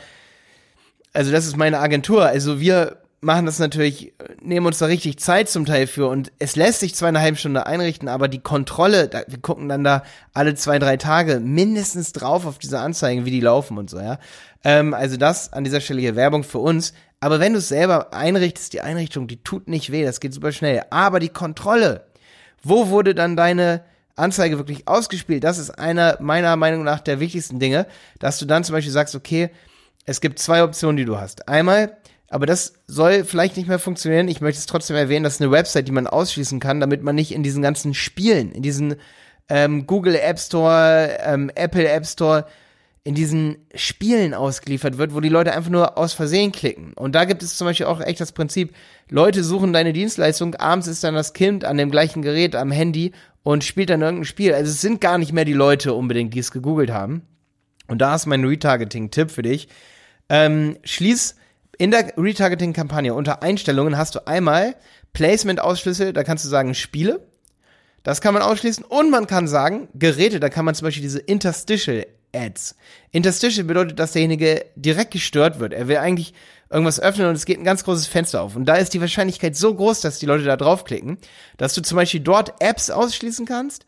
also 1.14 1.32
das 1.32 1.46
ist 1.46 1.58
meine 1.58 1.80
Agentur. 1.80 2.26
Also 2.26 2.60
wir 2.60 2.98
machen 3.22 3.46
das 3.46 3.60
natürlich, 3.60 4.14
nehmen 4.42 4.66
uns 4.66 4.78
da 4.78 4.86
richtig 4.86 5.20
Zeit 5.20 5.50
zum 5.50 5.66
Teil 5.66 5.88
für 5.88 6.08
und 6.08 6.32
es 6.40 6.56
lässt 6.56 6.80
sich 6.80 6.96
zwar 6.96 7.10
eine 7.10 7.20
halbe 7.20 7.38
Stunde 7.38 7.66
einrichten, 7.66 8.08
aber 8.08 8.28
die 8.28 8.40
Kontrolle, 8.40 9.10
da, 9.10 9.24
wir 9.28 9.40
gucken 9.40 9.68
dann 9.68 9.84
da 9.84 10.04
alle 10.34 10.56
zwei, 10.56 10.80
drei 10.80 10.96
Tage 10.96 11.40
mindestens 11.40 12.14
drauf 12.14 12.46
auf 12.46 12.60
diese 12.60 12.80
Anzeigen, 12.80 13.26
wie 13.26 13.32
die 13.32 13.42
laufen 13.42 13.78
und 13.78 13.90
so, 13.90 14.00
ja. 14.00 14.20
Ähm, 14.64 14.94
also 14.94 15.18
das 15.18 15.52
an 15.54 15.64
dieser 15.64 15.82
Stelle 15.82 16.02
hier 16.02 16.16
Werbung 16.16 16.44
für 16.44 16.60
uns. 16.60 16.94
Aber 17.22 17.40
wenn 17.42 17.54
du 17.54 17.60
es 17.60 17.68
selber 17.68 18.14
einrichtest, 18.14 18.74
die 18.74 18.82
Einrichtung, 18.82 19.28
die 19.28 19.44
tut 19.44 19.68
nicht 19.68 19.92
weh, 19.92 20.04
das 20.04 20.22
geht 20.22 20.34
super 20.34 20.54
schnell. 20.54 20.84
Aber 20.90 21.20
die 21.20 21.30
Kontrolle, 21.30 22.06
wo 22.64 22.88
wurde 22.88 23.14
dann 23.14 23.36
deine 23.36 23.82
Anzeige 24.20 24.58
wirklich 24.58 24.88
ausgespielt. 24.88 25.44
Das 25.44 25.58
ist 25.58 25.72
einer 25.72 26.18
meiner 26.20 26.56
Meinung 26.56 26.84
nach 26.84 27.00
der 27.00 27.20
wichtigsten 27.20 27.60
Dinge, 27.60 27.88
dass 28.20 28.38
du 28.38 28.46
dann 28.46 28.64
zum 28.64 28.74
Beispiel 28.74 28.92
sagst, 28.92 29.16
okay, 29.16 29.50
es 30.06 30.22
gibt 30.22 30.40
zwei 30.40 30.64
Optionen, 30.64 30.98
die 30.98 31.06
du 31.06 31.18
hast. 31.18 31.48
Einmal, 31.48 31.98
aber 32.30 32.46
das 32.46 32.74
soll 32.88 33.24
vielleicht 33.24 33.58
nicht 33.58 33.68
mehr 33.68 33.80
funktionieren. 33.80 34.28
Ich 34.28 34.42
möchte 34.42 34.60
es 34.60 34.66
trotzdem 34.66 34.96
erwähnen, 34.96 35.24
das 35.24 35.36
ist 35.36 35.42
eine 35.42 35.52
Website, 35.52 35.88
die 35.88 35.92
man 35.92 36.08
ausschließen 36.08 36.60
kann, 36.60 36.80
damit 36.80 37.04
man 37.04 37.16
nicht 37.16 37.32
in 37.32 37.44
diesen 37.44 37.62
ganzen 37.62 37.94
Spielen, 37.94 38.52
in 38.52 38.62
diesen 38.62 38.96
ähm, 39.50 39.88
Google 39.88 40.16
App 40.16 40.40
Store, 40.40 41.18
ähm, 41.24 41.52
Apple 41.56 41.88
App 41.88 42.06
Store, 42.06 42.46
in 43.04 43.16
diesen 43.16 43.66
Spielen 43.74 44.34
ausgeliefert 44.34 44.98
wird, 44.98 45.16
wo 45.16 45.20
die 45.20 45.30
Leute 45.30 45.54
einfach 45.54 45.72
nur 45.72 45.98
aus 45.98 46.14
Versehen 46.14 46.52
klicken. 46.52 46.94
Und 46.94 47.16
da 47.16 47.26
gibt 47.26 47.42
es 47.42 47.58
zum 47.58 47.66
Beispiel 47.66 47.88
auch 47.88 48.02
echt 48.02 48.20
das 48.20 48.34
Prinzip, 48.34 48.76
Leute 49.10 49.44
suchen 49.44 49.74
deine 49.74 49.94
Dienstleistung, 49.94 50.54
abends 50.56 50.88
ist 50.88 51.04
dann 51.04 51.16
das 51.16 51.34
Kind 51.34 51.66
an 51.66 51.78
dem 51.78 51.90
gleichen 51.90 52.22
Gerät 52.22 52.56
am 52.56 52.72
Handy 52.72 53.14
und 53.44 53.64
spielt 53.64 53.90
dann 53.90 54.02
irgendein 54.02 54.26
Spiel. 54.26 54.54
Also 54.54 54.72
es 54.72 54.82
sind 54.82 55.02
gar 55.02 55.18
nicht 55.18 55.34
mehr 55.34 55.46
die 55.46 55.54
Leute 55.54 55.94
unbedingt, 55.94 56.34
die 56.34 56.40
es 56.40 56.52
gegoogelt 56.52 56.92
haben. 56.92 57.24
Und 57.88 58.00
da 58.00 58.16
ist 58.16 58.26
mein 58.26 58.44
Retargeting-Tipp 58.44 59.32
für 59.32 59.42
dich. 59.42 59.68
Ähm, 60.30 60.78
schließ 60.84 61.36
in 61.78 61.92
der 61.92 62.14
Retargeting-Kampagne 62.18 63.14
unter 63.14 63.42
Einstellungen 63.42 63.98
hast 63.98 64.16
du 64.16 64.28
einmal 64.28 64.76
Placement-Ausschlüsse, 65.14 66.14
da 66.14 66.24
kannst 66.24 66.46
du 66.46 66.50
sagen 66.50 66.76
Spiele. 66.76 67.26
Das 68.04 68.22
kann 68.22 68.34
man 68.34 68.44
ausschließen. 68.44 68.84
Und 68.84 69.10
man 69.10 69.28
kann 69.28 69.48
sagen 69.48 69.88
Geräte, 69.94 70.40
da 70.40 70.50
kann 70.50 70.66
man 70.66 70.76
zum 70.76 70.86
Beispiel 70.86 71.04
diese 71.04 71.20
Interstitial 71.20 72.06
Ads. 72.34 72.76
Interstitial 73.12 73.66
bedeutet, 73.66 74.00
dass 74.00 74.12
derjenige 74.12 74.66
direkt 74.76 75.12
gestört 75.12 75.60
wird. 75.60 75.74
Er 75.74 75.88
will 75.88 75.98
eigentlich 75.98 76.34
irgendwas 76.70 77.00
öffnen 77.00 77.28
und 77.28 77.36
es 77.36 77.46
geht 77.46 77.60
ein 77.60 77.64
ganz 77.64 77.84
großes 77.84 78.08
Fenster 78.08 78.42
auf. 78.42 78.56
Und 78.56 78.66
da 78.66 78.76
ist 78.76 78.94
die 78.94 79.02
Wahrscheinlichkeit 79.02 79.56
so 79.56 79.74
groß, 79.74 80.02
dass 80.02 80.20
die 80.20 80.26
Leute 80.26 80.44
da 80.44 80.56
draufklicken, 80.56 81.18
dass 81.58 81.74
du 81.74 81.82
zum 81.82 81.96
Beispiel 81.96 82.20
dort 82.20 82.62
Apps 82.62 82.90
ausschließen 82.90 83.46
kannst 83.46 83.86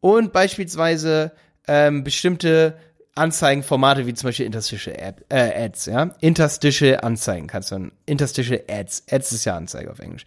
und 0.00 0.32
beispielsweise 0.32 1.32
ähm, 1.68 2.04
bestimmte 2.04 2.76
Anzeigenformate 3.14 4.06
wie 4.06 4.14
zum 4.14 4.28
Beispiel 4.28 4.46
Interstitial 4.46 4.96
Ad, 4.98 5.22
äh, 5.28 5.64
Ads, 5.64 5.86
ja. 5.86 6.14
Interstitial 6.20 7.00
Anzeigen 7.00 7.46
kannst 7.46 7.70
du, 7.70 7.90
Interstitial 8.06 8.62
Ads. 8.68 9.04
Ads 9.10 9.32
ist 9.32 9.44
ja 9.44 9.56
Anzeige 9.56 9.90
auf 9.90 9.98
Englisch. 9.98 10.24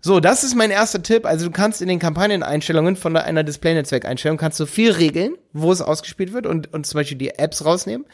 So, 0.00 0.20
das 0.20 0.44
ist 0.44 0.54
mein 0.54 0.70
erster 0.70 1.02
Tipp. 1.02 1.26
Also 1.26 1.46
du 1.46 1.50
kannst 1.50 1.80
in 1.80 1.88
den 1.88 1.98
Kampagneneinstellungen 1.98 2.96
von 2.96 3.16
einer 3.16 3.42
Display-Netzwerk-Einstellung 3.42 4.36
kannst 4.36 4.60
du 4.60 4.66
viel 4.66 4.92
regeln, 4.92 5.34
wo 5.52 5.72
es 5.72 5.80
ausgespielt 5.80 6.32
wird 6.32 6.46
und, 6.46 6.72
und 6.74 6.86
zum 6.86 6.98
Beispiel 6.98 7.16
die 7.16 7.30
Apps 7.30 7.64
rausnehmen. 7.64 8.06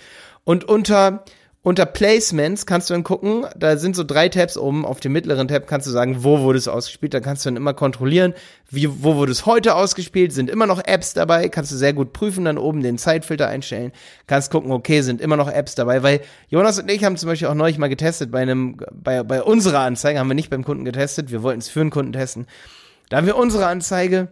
Und 0.45 0.65
unter 0.65 1.25
unter 1.63 1.85
Placements 1.85 2.65
kannst 2.65 2.89
du 2.89 2.95
dann 2.95 3.05
gucken, 3.05 3.45
da 3.55 3.77
sind 3.77 3.95
so 3.95 4.03
drei 4.03 4.31
Tabs 4.31 4.57
oben. 4.57 4.87
Auf 4.87 4.99
dem 5.01 5.13
mittleren 5.13 5.47
Tab 5.47 5.67
kannst 5.67 5.87
du 5.87 5.91
sagen, 5.91 6.25
wo 6.25 6.41
wurde 6.41 6.57
es 6.57 6.69
ausgespielt. 6.69 7.13
Da 7.13 7.21
kannst 7.21 7.45
du 7.45 7.49
dann 7.49 7.57
immer 7.57 7.75
kontrollieren, 7.75 8.33
wie, 8.71 8.89
wo 9.03 9.17
wurde 9.17 9.33
es 9.33 9.45
heute 9.45 9.75
ausgespielt. 9.75 10.33
Sind 10.33 10.49
immer 10.49 10.67
noch 10.67 10.83
Apps 10.83 11.13
dabei. 11.13 11.51
Kannst 11.51 11.71
du 11.71 11.77
sehr 11.77 11.93
gut 11.93 12.15
prüfen, 12.15 12.47
dann 12.47 12.57
oben 12.57 12.83
den 12.83 12.97
Zeitfilter 12.97 13.47
einstellen. 13.49 13.93
Kannst 14.27 14.51
gucken, 14.51 14.73
okay, 14.73 15.03
sind 15.03 15.21
immer 15.21 15.37
noch 15.37 15.51
Apps 15.51 15.75
dabei. 15.75 16.03
Weil 16.03 16.23
Jonas 16.49 16.79
und 16.79 16.91
ich 16.91 17.05
haben 17.05 17.19
zum 17.19 17.29
Beispiel 17.29 17.49
auch 17.49 17.55
neulich 17.55 17.77
mal 17.77 17.89
getestet 17.89 18.31
bei 18.31 18.41
einem, 18.41 18.79
bei, 18.91 19.23
bei 19.23 19.43
unserer 19.43 19.81
Anzeige, 19.81 20.19
haben 20.19 20.29
wir 20.29 20.35
nicht 20.35 20.49
beim 20.49 20.65
Kunden 20.65 20.87
getestet. 20.87 21.31
Wir 21.31 21.43
wollten 21.43 21.61
es 21.61 21.69
für 21.69 21.83
einen 21.83 21.91
Kunden 21.91 22.15
testen. 22.15 22.47
Da 23.11 23.19
haben 23.19 23.27
wir 23.27 23.37
unsere 23.37 23.67
Anzeige 23.67 24.29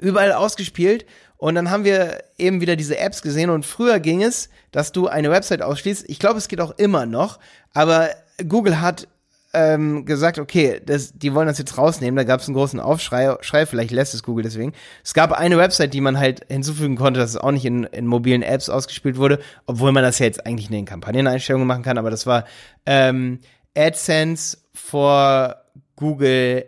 überall 0.00 0.32
ausgespielt 0.32 1.06
und 1.36 1.54
dann 1.54 1.70
haben 1.70 1.84
wir 1.84 2.22
eben 2.38 2.60
wieder 2.60 2.76
diese 2.76 2.98
Apps 2.98 3.20
gesehen 3.20 3.50
und 3.50 3.66
früher 3.66 3.98
ging 3.98 4.22
es, 4.22 4.48
dass 4.70 4.92
du 4.92 5.08
eine 5.08 5.30
Website 5.30 5.60
ausschließt. 5.60 6.08
Ich 6.08 6.18
glaube, 6.18 6.38
es 6.38 6.48
geht 6.48 6.60
auch 6.60 6.78
immer 6.78 7.04
noch, 7.04 7.40
aber 7.72 8.10
Google 8.46 8.80
hat 8.80 9.08
ähm, 9.54 10.06
gesagt, 10.06 10.38
okay, 10.38 10.80
das, 10.84 11.12
die 11.12 11.34
wollen 11.34 11.46
das 11.46 11.58
jetzt 11.58 11.76
rausnehmen. 11.76 12.16
Da 12.16 12.24
gab 12.24 12.40
es 12.40 12.46
einen 12.46 12.54
großen 12.54 12.80
Aufschrei, 12.80 13.36
Schrei, 13.40 13.66
vielleicht 13.66 13.90
lässt 13.90 14.14
es 14.14 14.22
Google 14.22 14.44
deswegen. 14.44 14.72
Es 15.04 15.14
gab 15.14 15.32
eine 15.32 15.58
Website, 15.58 15.92
die 15.92 16.00
man 16.00 16.18
halt 16.18 16.46
hinzufügen 16.48 16.96
konnte, 16.96 17.20
dass 17.20 17.30
es 17.30 17.36
auch 17.36 17.50
nicht 17.50 17.64
in, 17.64 17.84
in 17.84 18.06
mobilen 18.06 18.42
Apps 18.42 18.68
ausgespielt 18.68 19.16
wurde, 19.16 19.40
obwohl 19.66 19.92
man 19.92 20.02
das 20.02 20.18
ja 20.18 20.26
jetzt 20.26 20.46
eigentlich 20.46 20.66
in 20.66 20.76
den 20.76 20.86
Kampagneneinstellungen 20.86 21.66
machen 21.66 21.82
kann, 21.82 21.98
aber 21.98 22.10
das 22.10 22.26
war 22.26 22.44
ähm, 22.86 23.40
AdSense 23.76 24.58
for 24.72 25.56
Google 25.96 26.64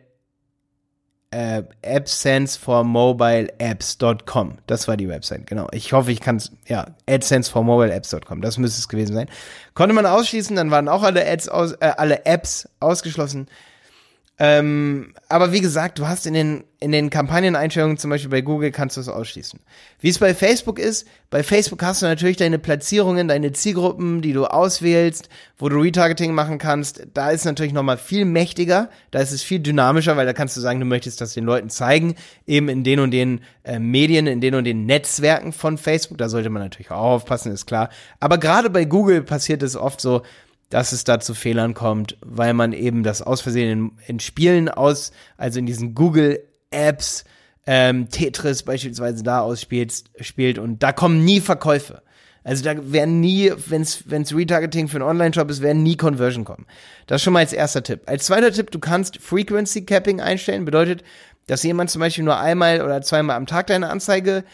äh, 1.35 1.65
AdSense 1.85 2.59
for 2.59 2.85
Mobile 2.85 3.49
Apps.com. 3.59 4.59
Das 4.69 4.87
war 4.87 4.97
die 4.97 5.09
Website, 5.09 5.47
genau. 5.49 5.67
Ich 5.73 5.93
hoffe, 5.93 6.13
ich 6.13 6.21
kann 6.21 6.37
es, 6.37 6.53
ja, 6.67 6.87
AdSense 7.09 7.51
for 7.51 7.65
Mobile 7.65 7.93
Apps.com. 7.93 8.41
Das 8.41 8.57
müsste 8.57 8.79
es 8.79 8.89
gewesen 8.89 9.15
sein. 9.15 9.29
Konnte 9.75 9.95
man 9.95 10.07
ausschließen, 10.07 10.55
dann 10.55 10.71
waren 10.71 10.89
auch 10.89 11.03
alle 11.03 11.27
Ads 11.29 11.49
aus, 11.49 11.73
äh, 11.73 11.93
alle 11.97 12.25
Apps 12.25 12.69
ausgeschlossen. 12.79 13.49
Ähm, 14.37 15.15
aber 15.29 15.53
wie 15.53 15.61
gesagt, 15.61 16.01
du 16.01 16.09
hast 16.09 16.27
in 16.27 16.35
den, 16.35 16.65
in 16.81 16.91
den 16.91 17.09
Kampagneneinstellungen, 17.09 17.99
zum 17.99 18.11
Beispiel 18.11 18.31
bei 18.31 18.41
Google, 18.41 18.73
kannst 18.73 18.97
du 18.97 19.01
es 19.01 19.09
ausschließen. 19.09 19.61
Wie 20.01 20.09
es 20.09 20.19
bei 20.19 20.35
Facebook 20.35 20.81
ist, 20.81 21.07
bei 21.31 21.45
Facebook 21.45 21.81
hast 21.85 22.03
du 22.03 22.07
natürlich 22.07 22.37
deine 22.37 22.59
Platzierungen, 22.59 23.29
deine 23.29 23.53
Zielgruppen, 23.53 24.23
die 24.23 24.33
du 24.33 24.47
auswählst, 24.47 25.29
wo 25.57 25.69
du 25.69 25.79
Retargeting 25.79 26.35
machen 26.35 26.59
kannst. 26.59 27.07
Da 27.15 27.31
ist 27.31 27.45
natürlich 27.45 27.73
nochmal 27.73 27.97
viel 27.97 28.25
mächtiger, 28.25 28.91
da 29.13 29.21
ist 29.21 29.31
es 29.31 29.43
viel 29.43 29.61
dynamischer, 29.61 30.17
weil 30.17 30.27
da 30.27 30.33
kannst 30.33 30.57
du 30.57 30.61
sagen, 30.61 30.81
du 30.81 30.87
möchtest 30.87 31.21
das 31.21 31.35
den 31.35 31.45
Leuten 31.45 31.71
zeigen, 31.71 32.17
eben 32.45 32.69
in 32.69 32.83
den 32.83 32.99
und 32.99 33.13
den 33.13 33.41
äh, 33.63 33.79
Medien, 33.79 34.27
in 34.27 34.41
den 34.41 34.57
und 34.57 34.65
den 34.65 34.85
Netzwerken 34.85 35.53
von 35.53 35.79
Facebook. 35.79 36.19
Da 36.19 36.29
sollte 36.29 36.51
man 36.51 36.63
natürlich 36.63 36.91
auch 36.91 37.15
aufpassen, 37.15 37.53
ist 37.53 37.67
klar. 37.67 37.89
Aber 38.19 38.39
gerade 38.39 38.69
bei 38.69 38.85
Google 38.85 39.23
passiert 39.23 39.63
es 39.63 39.77
oft 39.77 40.01
so, 40.01 40.23
dass 40.71 40.93
es 40.93 41.05
da 41.05 41.21
zu 41.21 41.35
Fehlern 41.35 41.75
kommt, 41.75 42.17
weil 42.21 42.55
man 42.55 42.73
eben 42.73 43.03
das 43.03 43.23
aus 43.23 43.41
Versehen 43.41 43.71
in, 43.71 43.93
in 44.07 44.21
Spielen 44.21 44.69
aus, 44.69 45.13
also 45.37 45.59
in 45.59 45.67
diesen 45.67 45.95
Google 45.95 46.41
Apps, 46.71 47.25
ähm, 47.67 48.09
Tetris 48.11 48.63
beispielsweise 48.63 49.23
da 49.23 49.41
ausspielt 49.41 50.05
spielt 50.21 50.59
und 50.59 50.83
da 50.83 50.93
kommen 50.93 51.25
nie 51.25 51.41
Verkäufe. 51.41 52.03
Also 52.45 52.63
da 52.63 52.93
werden 52.93 53.21
nie, 53.21 53.51
wenn 53.67 53.81
es 53.81 54.37
Retargeting 54.37 54.89
für 54.89 54.99
einen 54.99 55.09
Online-Shop 55.09 55.51
ist, 55.51 55.63
werden 55.63 55.83
nie 55.83 55.97
Conversion 55.97 56.45
kommen. 56.45 56.67
Das 57.07 57.23
schon 57.23 57.33
mal 57.33 57.39
als 57.39 57.55
erster 57.55 57.83
Tipp. 57.83 58.03
Als 58.05 58.27
zweiter 58.27 58.53
Tipp, 58.53 58.71
du 58.71 58.79
kannst 58.79 59.17
Frequency 59.17 59.87
Capping 59.87 60.21
einstellen. 60.21 60.67
Bedeutet, 60.67 61.03
dass 61.47 61.63
jemand 61.63 61.89
zum 61.89 62.01
Beispiel 62.01 62.25
nur 62.25 62.39
einmal 62.39 62.83
oder 62.83 63.01
zweimal 63.01 63.37
am 63.37 63.47
Tag 63.47 63.69
deine 63.69 63.89
Anzeige 63.89 64.45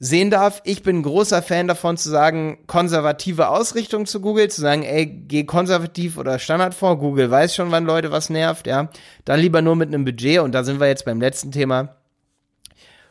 sehen 0.00 0.30
darf. 0.30 0.60
Ich 0.64 0.82
bin 0.82 1.02
großer 1.02 1.42
Fan 1.42 1.66
davon 1.68 1.96
zu 1.96 2.08
sagen, 2.08 2.58
konservative 2.66 3.48
Ausrichtung 3.48 4.06
zu 4.06 4.20
Google, 4.20 4.48
zu 4.48 4.60
sagen, 4.60 4.84
ey, 4.84 5.06
geh 5.06 5.44
konservativ 5.44 6.18
oder 6.18 6.38
Standard 6.38 6.74
vor. 6.74 6.98
Google 6.98 7.30
weiß 7.30 7.54
schon, 7.54 7.70
wann 7.70 7.84
Leute 7.84 8.12
was 8.12 8.30
nervt, 8.30 8.66
ja. 8.66 8.90
Dann 9.24 9.40
lieber 9.40 9.62
nur 9.62 9.76
mit 9.76 9.88
einem 9.88 10.04
Budget 10.04 10.40
und 10.40 10.52
da 10.52 10.64
sind 10.64 10.80
wir 10.80 10.86
jetzt 10.86 11.04
beim 11.04 11.20
letzten 11.20 11.50
Thema. 11.50 11.96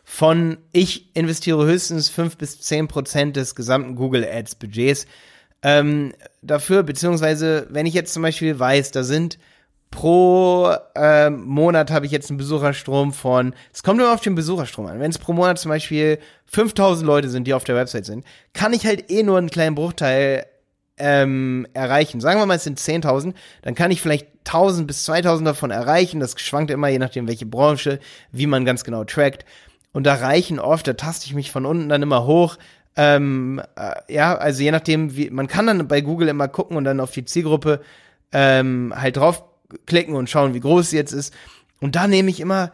Von 0.03 0.57
ich 0.71 1.13
investiere 1.15 1.65
höchstens 1.65 2.07
fünf 2.07 2.37
bis 2.37 2.61
zehn 2.61 2.87
Prozent 2.87 3.35
des 3.35 3.55
gesamten 3.55 3.95
Google 3.95 4.25
Ads 4.25 4.55
Budgets 4.55 5.05
ähm, 5.63 6.13
dafür, 6.41 6.83
beziehungsweise 6.83 7.67
wenn 7.69 7.85
ich 7.85 7.93
jetzt 7.93 8.13
zum 8.13 8.23
Beispiel 8.23 8.57
weiß, 8.57 8.91
da 8.91 9.03
sind 9.03 9.37
pro 9.91 10.71
äh, 10.95 11.29
Monat 11.29 11.91
habe 11.91 12.05
ich 12.05 12.11
jetzt 12.11 12.29
einen 12.29 12.37
Besucherstrom 12.37 13.13
von, 13.13 13.53
es 13.73 13.83
kommt 13.83 13.99
immer 13.99 14.13
auf 14.13 14.21
den 14.21 14.35
Besucherstrom 14.35 14.85
an. 14.87 14.99
Wenn 14.99 15.11
es 15.11 15.17
pro 15.17 15.33
Monat 15.33 15.59
zum 15.59 15.69
Beispiel 15.69 16.19
5000 16.47 17.05
Leute 17.05 17.29
sind, 17.29 17.45
die 17.47 17.53
auf 17.53 17.63
der 17.63 17.75
Website 17.75 18.05
sind, 18.05 18.25
kann 18.53 18.73
ich 18.73 18.85
halt 18.85 19.09
eh 19.11 19.23
nur 19.23 19.37
einen 19.37 19.49
kleinen 19.49 19.75
Bruchteil 19.75 20.45
ähm, 20.97 21.67
erreichen. 21.73 22.21
Sagen 22.21 22.39
wir 22.39 22.45
mal, 22.45 22.55
es 22.55 22.63
sind 22.63 22.79
10.000, 22.79 23.33
dann 23.61 23.75
kann 23.75 23.91
ich 23.91 24.01
vielleicht 24.01 24.27
1000 24.45 24.87
bis 24.87 25.03
2000 25.05 25.47
davon 25.47 25.71
erreichen. 25.71 26.19
Das 26.19 26.39
schwankt 26.39 26.71
immer, 26.71 26.87
je 26.87 26.99
nachdem, 26.99 27.27
welche 27.27 27.45
Branche, 27.45 27.99
wie 28.31 28.47
man 28.47 28.65
ganz 28.65 28.83
genau 28.83 29.03
trackt. 29.03 29.45
Und 29.93 30.05
da 30.05 30.15
reichen 30.15 30.59
oft, 30.59 30.87
da 30.87 30.93
taste 30.93 31.25
ich 31.25 31.33
mich 31.33 31.51
von 31.51 31.65
unten 31.65 31.89
dann 31.89 32.01
immer 32.01 32.25
hoch. 32.25 32.57
Ähm, 32.95 33.61
äh, 33.75 34.13
ja, 34.13 34.35
also 34.35 34.63
je 34.63 34.71
nachdem, 34.71 35.15
wie, 35.15 35.29
man 35.29 35.47
kann 35.47 35.67
dann 35.67 35.87
bei 35.87 36.01
Google 36.01 36.27
immer 36.27 36.47
gucken 36.47 36.77
und 36.77 36.83
dann 36.83 36.99
auf 36.99 37.11
die 37.11 37.25
Zielgruppe 37.25 37.81
ähm, 38.31 38.93
halt 38.95 39.17
draufklicken 39.69 40.15
und 40.15 40.29
schauen, 40.29 40.53
wie 40.53 40.59
groß 40.59 40.89
sie 40.89 40.97
jetzt 40.97 41.13
ist. 41.13 41.33
Und 41.79 41.95
da 41.95 42.07
nehme 42.07 42.29
ich 42.29 42.39
immer 42.39 42.71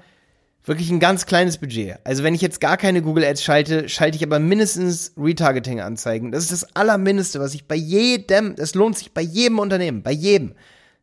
wirklich 0.65 0.89
ein 0.91 0.99
ganz 0.99 1.25
kleines 1.25 1.57
Budget. 1.57 1.97
Also 2.05 2.23
wenn 2.23 2.35
ich 2.35 2.41
jetzt 2.41 2.61
gar 2.61 2.77
keine 2.77 3.01
Google 3.01 3.25
Ads 3.25 3.43
schalte, 3.43 3.89
schalte 3.89 4.15
ich 4.15 4.23
aber 4.23 4.39
mindestens 4.39 5.13
Retargeting-Anzeigen. 5.17 6.31
Das 6.31 6.43
ist 6.43 6.53
das 6.53 6.75
Allermindeste, 6.75 7.39
was 7.39 7.53
ich 7.53 7.67
bei 7.67 7.75
jedem, 7.75 8.55
das 8.55 8.73
lohnt 8.73 8.97
sich 8.97 9.13
bei 9.13 9.21
jedem 9.21 9.59
Unternehmen, 9.59 10.03
bei 10.03 10.11
jedem. 10.11 10.55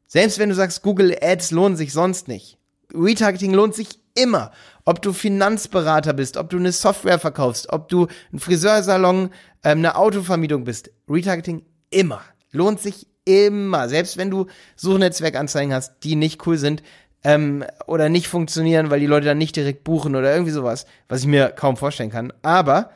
Selbst 0.06 0.38
wenn 0.38 0.49
du 0.49 0.54
sagst, 0.54 0.82
Google 0.82 1.16
Ads 1.20 1.50
lohnen 1.50 1.76
sich 1.76 1.92
sonst 1.92 2.26
nicht. 2.26 2.56
Retargeting 2.94 3.52
lohnt 3.52 3.75
sich 3.75 4.00
immer. 4.14 4.50
Ob 4.87 5.02
du 5.02 5.12
Finanzberater 5.12 6.14
bist, 6.14 6.37
ob 6.37 6.49
du 6.49 6.56
eine 6.56 6.73
Software 6.73 7.18
verkaufst, 7.18 7.70
ob 7.70 7.88
du 7.88 8.09
ein 8.32 8.38
Friseursalon, 8.38 9.30
ähm, 9.62 9.78
eine 9.78 9.97
Autovermietung 9.97 10.64
bist. 10.64 10.90
Retargeting 11.09 11.62
immer. 11.90 12.23
Lohnt 12.50 12.80
sich 12.80 13.10
immer. 13.24 13.88
Selbst 13.88 14.16
wenn 14.16 14.30
du 14.30 14.46
Suchnetzwerkanzeigen 14.76 15.72
hast, 15.72 16.00
die 16.04 16.16
nicht 16.16 16.46
cool 16.46 16.58
sind, 16.58 16.82
ähm, 17.22 17.64
oder 17.86 18.08
nicht 18.08 18.28
funktionieren, 18.28 18.90
weil 18.90 19.00
die 19.00 19.06
Leute 19.06 19.26
dann 19.26 19.38
nicht 19.38 19.56
direkt 19.56 19.84
buchen 19.84 20.16
oder 20.16 20.32
irgendwie 20.32 20.52
sowas, 20.52 20.86
was 21.08 21.20
ich 21.20 21.26
mir 21.26 21.50
kaum 21.50 21.76
vorstellen 21.76 22.10
kann. 22.10 22.32
Aber 22.42 22.90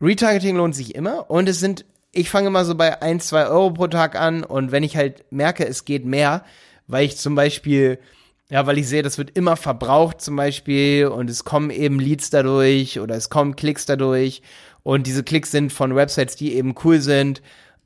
Retargeting 0.00 0.56
lohnt 0.56 0.74
sich 0.74 0.94
immer 0.94 1.30
und 1.30 1.48
es 1.48 1.60
sind, 1.60 1.84
ich 2.12 2.30
fange 2.30 2.48
immer 2.48 2.64
so 2.64 2.74
bei 2.74 3.02
ein, 3.02 3.20
zwei 3.20 3.46
Euro 3.46 3.72
pro 3.72 3.86
Tag 3.88 4.16
an 4.16 4.44
und 4.44 4.72
wenn 4.72 4.82
ich 4.82 4.96
halt 4.96 5.24
merke, 5.30 5.66
es 5.66 5.84
geht 5.84 6.04
mehr, 6.04 6.44
weil 6.86 7.04
ich 7.04 7.16
zum 7.16 7.34
Beispiel, 7.34 7.98
ja, 8.50 8.66
weil 8.66 8.78
ich 8.78 8.88
sehe, 8.88 9.02
das 9.02 9.18
wird 9.18 9.36
immer 9.36 9.56
verbraucht 9.56 10.20
zum 10.20 10.36
Beispiel 10.36 11.06
und 11.06 11.28
es 11.28 11.44
kommen 11.44 11.70
eben 11.70 11.98
Leads 11.98 12.30
dadurch 12.30 13.00
oder 13.00 13.16
es 13.16 13.30
kommen 13.30 13.56
Klicks 13.56 13.84
dadurch 13.84 14.42
und 14.82 15.06
diese 15.06 15.24
Klicks 15.24 15.50
sind 15.50 15.72
von 15.72 15.94
Websites, 15.94 16.36
die 16.36 16.54
eben 16.54 16.74
cool 16.84 17.00
sind 17.00 17.42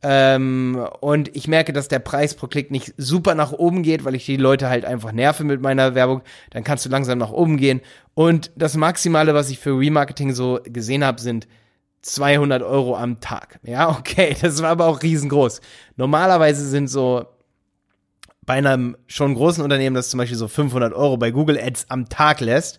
ähm, 0.07 0.87
und 1.01 1.35
ich 1.35 1.49
merke, 1.49 1.73
dass 1.73 1.89
der 1.89 1.99
Preis 1.99 2.35
pro 2.35 2.47
Klick 2.47 2.71
nicht 2.71 2.93
super 2.99 3.35
nach 3.35 3.53
oben 3.53 3.83
geht, 3.83 4.05
weil 4.05 4.15
ich 4.15 4.27
die 4.27 4.37
Leute 4.37 4.69
halt 4.69 4.85
einfach 4.85 5.13
nerve 5.13 5.45
mit 5.45 5.63
meiner 5.63 5.95
Werbung. 5.95 6.21
Dann 6.51 6.63
kannst 6.63 6.85
du 6.85 6.91
langsam 6.91 7.17
nach 7.17 7.31
oben 7.31 7.57
gehen. 7.57 7.81
Und 8.13 8.51
das 8.55 8.77
Maximale, 8.77 9.33
was 9.33 9.49
ich 9.49 9.59
für 9.59 9.79
Remarketing 9.79 10.35
so 10.35 10.61
gesehen 10.63 11.05
habe, 11.05 11.23
sind 11.23 11.49
200 12.03 12.63
Euro 12.63 12.99
am 12.99 13.21
Tag. 13.21 13.61
Ja, 13.63 13.89
okay, 13.99 14.37
das 14.39 14.61
war 14.61 14.69
aber 14.69 14.89
auch 14.89 15.03
riesengroß. 15.03 15.63
Normalerweise 15.97 16.69
sind 16.69 16.89
so 16.89 17.25
bei 18.45 18.55
einem 18.55 18.99
schon 19.07 19.35
großen 19.35 19.65
Unternehmen, 19.65 19.97
das 19.97 20.11
zum 20.11 20.19
Beispiel 20.19 20.37
so 20.37 20.49
500 20.49 20.93
Euro 20.93 21.17
bei 21.17 21.31
Google 21.31 21.59
Ads 21.59 21.87
am 21.89 22.11
Tag 22.11 22.41
lässt, 22.41 22.79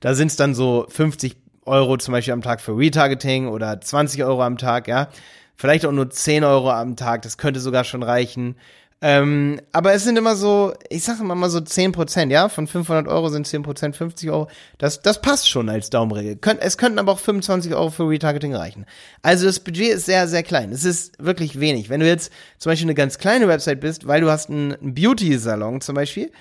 da 0.00 0.14
sind 0.14 0.32
es 0.32 0.36
dann 0.36 0.52
so 0.56 0.84
50 0.88 1.36
Euro 1.64 1.96
zum 1.96 2.10
Beispiel 2.10 2.32
am 2.32 2.42
Tag 2.42 2.60
für 2.60 2.76
Retargeting 2.76 3.46
oder 3.46 3.80
20 3.80 4.24
Euro 4.24 4.42
am 4.42 4.58
Tag, 4.58 4.88
ja 4.88 5.08
vielleicht 5.56 5.86
auch 5.86 5.92
nur 5.92 6.10
10 6.10 6.44
Euro 6.44 6.70
am 6.70 6.96
Tag, 6.96 7.22
das 7.22 7.38
könnte 7.38 7.60
sogar 7.60 7.84
schon 7.84 8.02
reichen. 8.02 8.56
Ähm, 9.02 9.60
aber 9.72 9.92
es 9.92 10.04
sind 10.04 10.16
immer 10.16 10.36
so, 10.36 10.72
ich 10.88 11.04
sage 11.04 11.20
immer 11.20 11.34
mal 11.34 11.50
so 11.50 11.60
10 11.60 11.92
Prozent, 11.92 12.32
ja, 12.32 12.48
von 12.48 12.66
500 12.66 13.06
Euro 13.08 13.28
sind 13.28 13.46
10 13.46 13.62
Prozent 13.62 13.94
50 13.94 14.30
Euro. 14.30 14.48
Das, 14.78 15.02
das 15.02 15.20
passt 15.20 15.50
schon 15.50 15.68
als 15.68 15.90
Daumenregel. 15.90 16.36
Könnt, 16.36 16.62
es 16.62 16.78
könnten 16.78 16.98
aber 16.98 17.12
auch 17.12 17.18
25 17.18 17.74
Euro 17.74 17.90
für 17.90 18.08
Retargeting 18.08 18.54
reichen. 18.54 18.86
Also 19.20 19.44
das 19.46 19.60
Budget 19.60 19.92
ist 19.92 20.06
sehr, 20.06 20.28
sehr 20.28 20.42
klein. 20.42 20.72
Es 20.72 20.84
ist 20.84 21.22
wirklich 21.22 21.60
wenig. 21.60 21.90
Wenn 21.90 22.00
du 22.00 22.06
jetzt 22.06 22.32
zum 22.58 22.70
Beispiel 22.70 22.86
eine 22.86 22.94
ganz 22.94 23.18
kleine 23.18 23.48
Website 23.48 23.80
bist, 23.80 24.06
weil 24.06 24.22
du 24.22 24.30
hast 24.30 24.48
einen 24.48 24.76
Beauty-Salon 24.80 25.82
zum 25.82 25.94
Beispiel 25.94 26.32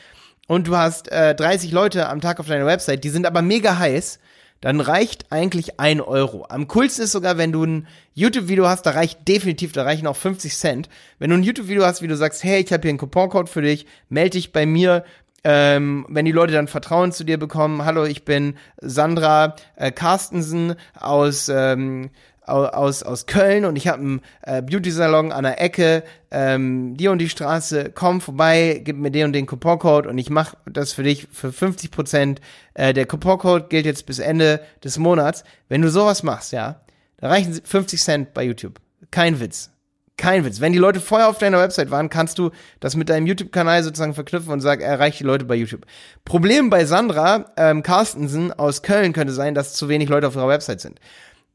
und 0.48 0.68
du 0.68 0.78
hast 0.78 1.12
äh, 1.12 1.36
30 1.36 1.74
Leute 1.74 2.08
am 2.08 2.22
Tag 2.22 2.40
auf 2.40 2.48
deiner 2.48 2.66
Website, 2.66 3.04
die 3.04 3.10
sind 3.10 3.26
aber 3.26 3.42
mega 3.42 3.78
heiß, 3.78 4.20
dann 4.66 4.80
reicht 4.80 5.32
eigentlich 5.32 5.80
ein 5.80 6.02
Euro. 6.02 6.48
Am 6.50 6.68
coolsten 6.68 7.04
ist 7.04 7.12
sogar, 7.12 7.38
wenn 7.38 7.52
du 7.52 7.64
ein 7.64 7.88
YouTube-Video 8.16 8.68
hast, 8.68 8.88
da 8.88 8.90
reicht 8.90 9.28
definitiv, 9.28 9.74
da 9.74 9.84
reichen 9.84 10.08
auch 10.08 10.16
50 10.16 10.58
Cent. 10.58 10.90
Wenn 11.20 11.30
du 11.30 11.36
ein 11.36 11.44
YouTube-Video 11.44 11.86
hast, 11.86 12.02
wie 12.02 12.08
du 12.08 12.18
sagst, 12.18 12.44
hey, 12.44 12.64
ich 12.64 12.74
habe 12.74 12.82
hier 12.82 12.90
einen 12.90 12.98
Couponcode 12.98 13.48
für 13.48 13.62
dich, 13.62 13.86
melde 14.10 14.32
dich 14.32 14.54
bei 14.54 14.66
mir, 14.66 15.06
ähm, 15.44 16.08
wenn 16.10 16.26
die 16.26 16.32
Leute 16.32 16.54
dann 16.54 16.68
Vertrauen 16.68 17.12
zu 17.12 17.24
dir 17.24 17.38
bekommen, 17.38 17.86
hallo, 17.86 18.06
ich 18.06 18.26
bin 18.26 18.56
Sandra 18.82 19.56
äh, 19.76 19.92
Carstensen 19.92 20.74
aus 21.00 21.48
ähm, 21.48 22.10
aus, 22.48 23.04
aus 23.04 23.26
Köln 23.26 23.66
und 23.66 23.76
ich 23.76 23.88
habe 23.88 24.02
einen 24.02 24.22
äh, 24.44 24.62
Beauty-Salon 24.62 25.32
an 25.32 25.44
der 25.44 25.62
Ecke, 25.62 26.04
ähm, 26.32 26.96
die 26.98 27.08
und 27.08 27.20
die 27.20 27.30
Straße, 27.30 27.92
komm 27.94 28.22
vorbei, 28.22 28.82
gib 28.84 28.98
mir 28.98 29.12
den 29.12 29.28
und 29.28 29.34
den 29.34 29.46
Couponcode 29.46 30.08
und 30.08 30.18
ich 30.18 30.30
mache 30.30 30.58
das 30.66 30.94
für 30.94 31.04
dich 31.04 31.28
für 31.32 31.52
50 31.52 31.92
Prozent. 31.92 32.42
Äh, 32.74 32.94
der 32.94 33.06
Couponcode 33.06 33.70
gilt 33.70 33.86
jetzt 33.86 34.06
bis 34.06 34.20
Ende 34.20 34.62
des 34.84 34.98
Monats. 34.98 35.44
Wenn 35.70 35.82
du 35.82 35.90
sowas 35.90 36.24
machst, 36.24 36.52
ja, 36.52 36.82
da 37.18 37.30
reichen 37.30 37.54
50 37.54 38.02
Cent 38.02 38.34
bei 38.34 38.44
YouTube. 38.44 38.80
Kein 39.12 39.40
Witz. 39.40 39.72
Kein 40.18 40.46
Witz. 40.46 40.62
Wenn 40.62 40.72
die 40.72 40.80
Leute 40.80 41.02
vorher 41.02 41.28
auf 41.28 41.40
deiner 41.40 41.60
Website 41.60 41.92
waren, 41.92 42.10
kannst 42.10 42.38
du 42.38 42.52
das 42.80 42.96
mit 42.96 43.10
deinem 43.10 43.28
YouTube-Kanal 43.28 43.84
sozusagen 43.84 44.14
verknüpfen 44.14 44.54
und 44.54 44.62
sagen, 44.62 44.82
erreich 44.82 45.18
die 45.18 45.26
Leute 45.26 45.44
bei 45.44 45.56
YouTube. 45.56 45.86
Problem 46.24 46.70
bei 46.70 46.86
Sandra 46.86 47.52
ähm, 47.58 47.84
Carstensen 47.84 48.54
aus 48.54 48.82
Köln 48.82 49.12
könnte 49.12 49.34
sein, 49.34 49.56
dass 49.56 49.74
zu 49.74 49.90
wenig 49.90 50.08
Leute 50.08 50.28
auf 50.28 50.36
ihrer 50.36 50.48
Website 50.48 50.80
sind 50.80 51.00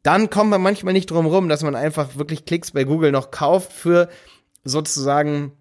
dann 0.02 0.30
kommt 0.30 0.50
man 0.50 0.62
manchmal 0.62 0.92
nicht 0.92 1.10
drum 1.10 1.26
rum, 1.26 1.48
dass 1.48 1.62
man 1.62 1.74
einfach 1.74 2.16
wirklich 2.16 2.44
Klicks 2.44 2.70
bei 2.72 2.84
Google 2.84 3.12
noch 3.12 3.30
kauft 3.30 3.72
für 3.72 4.08
sozusagen 4.64 5.52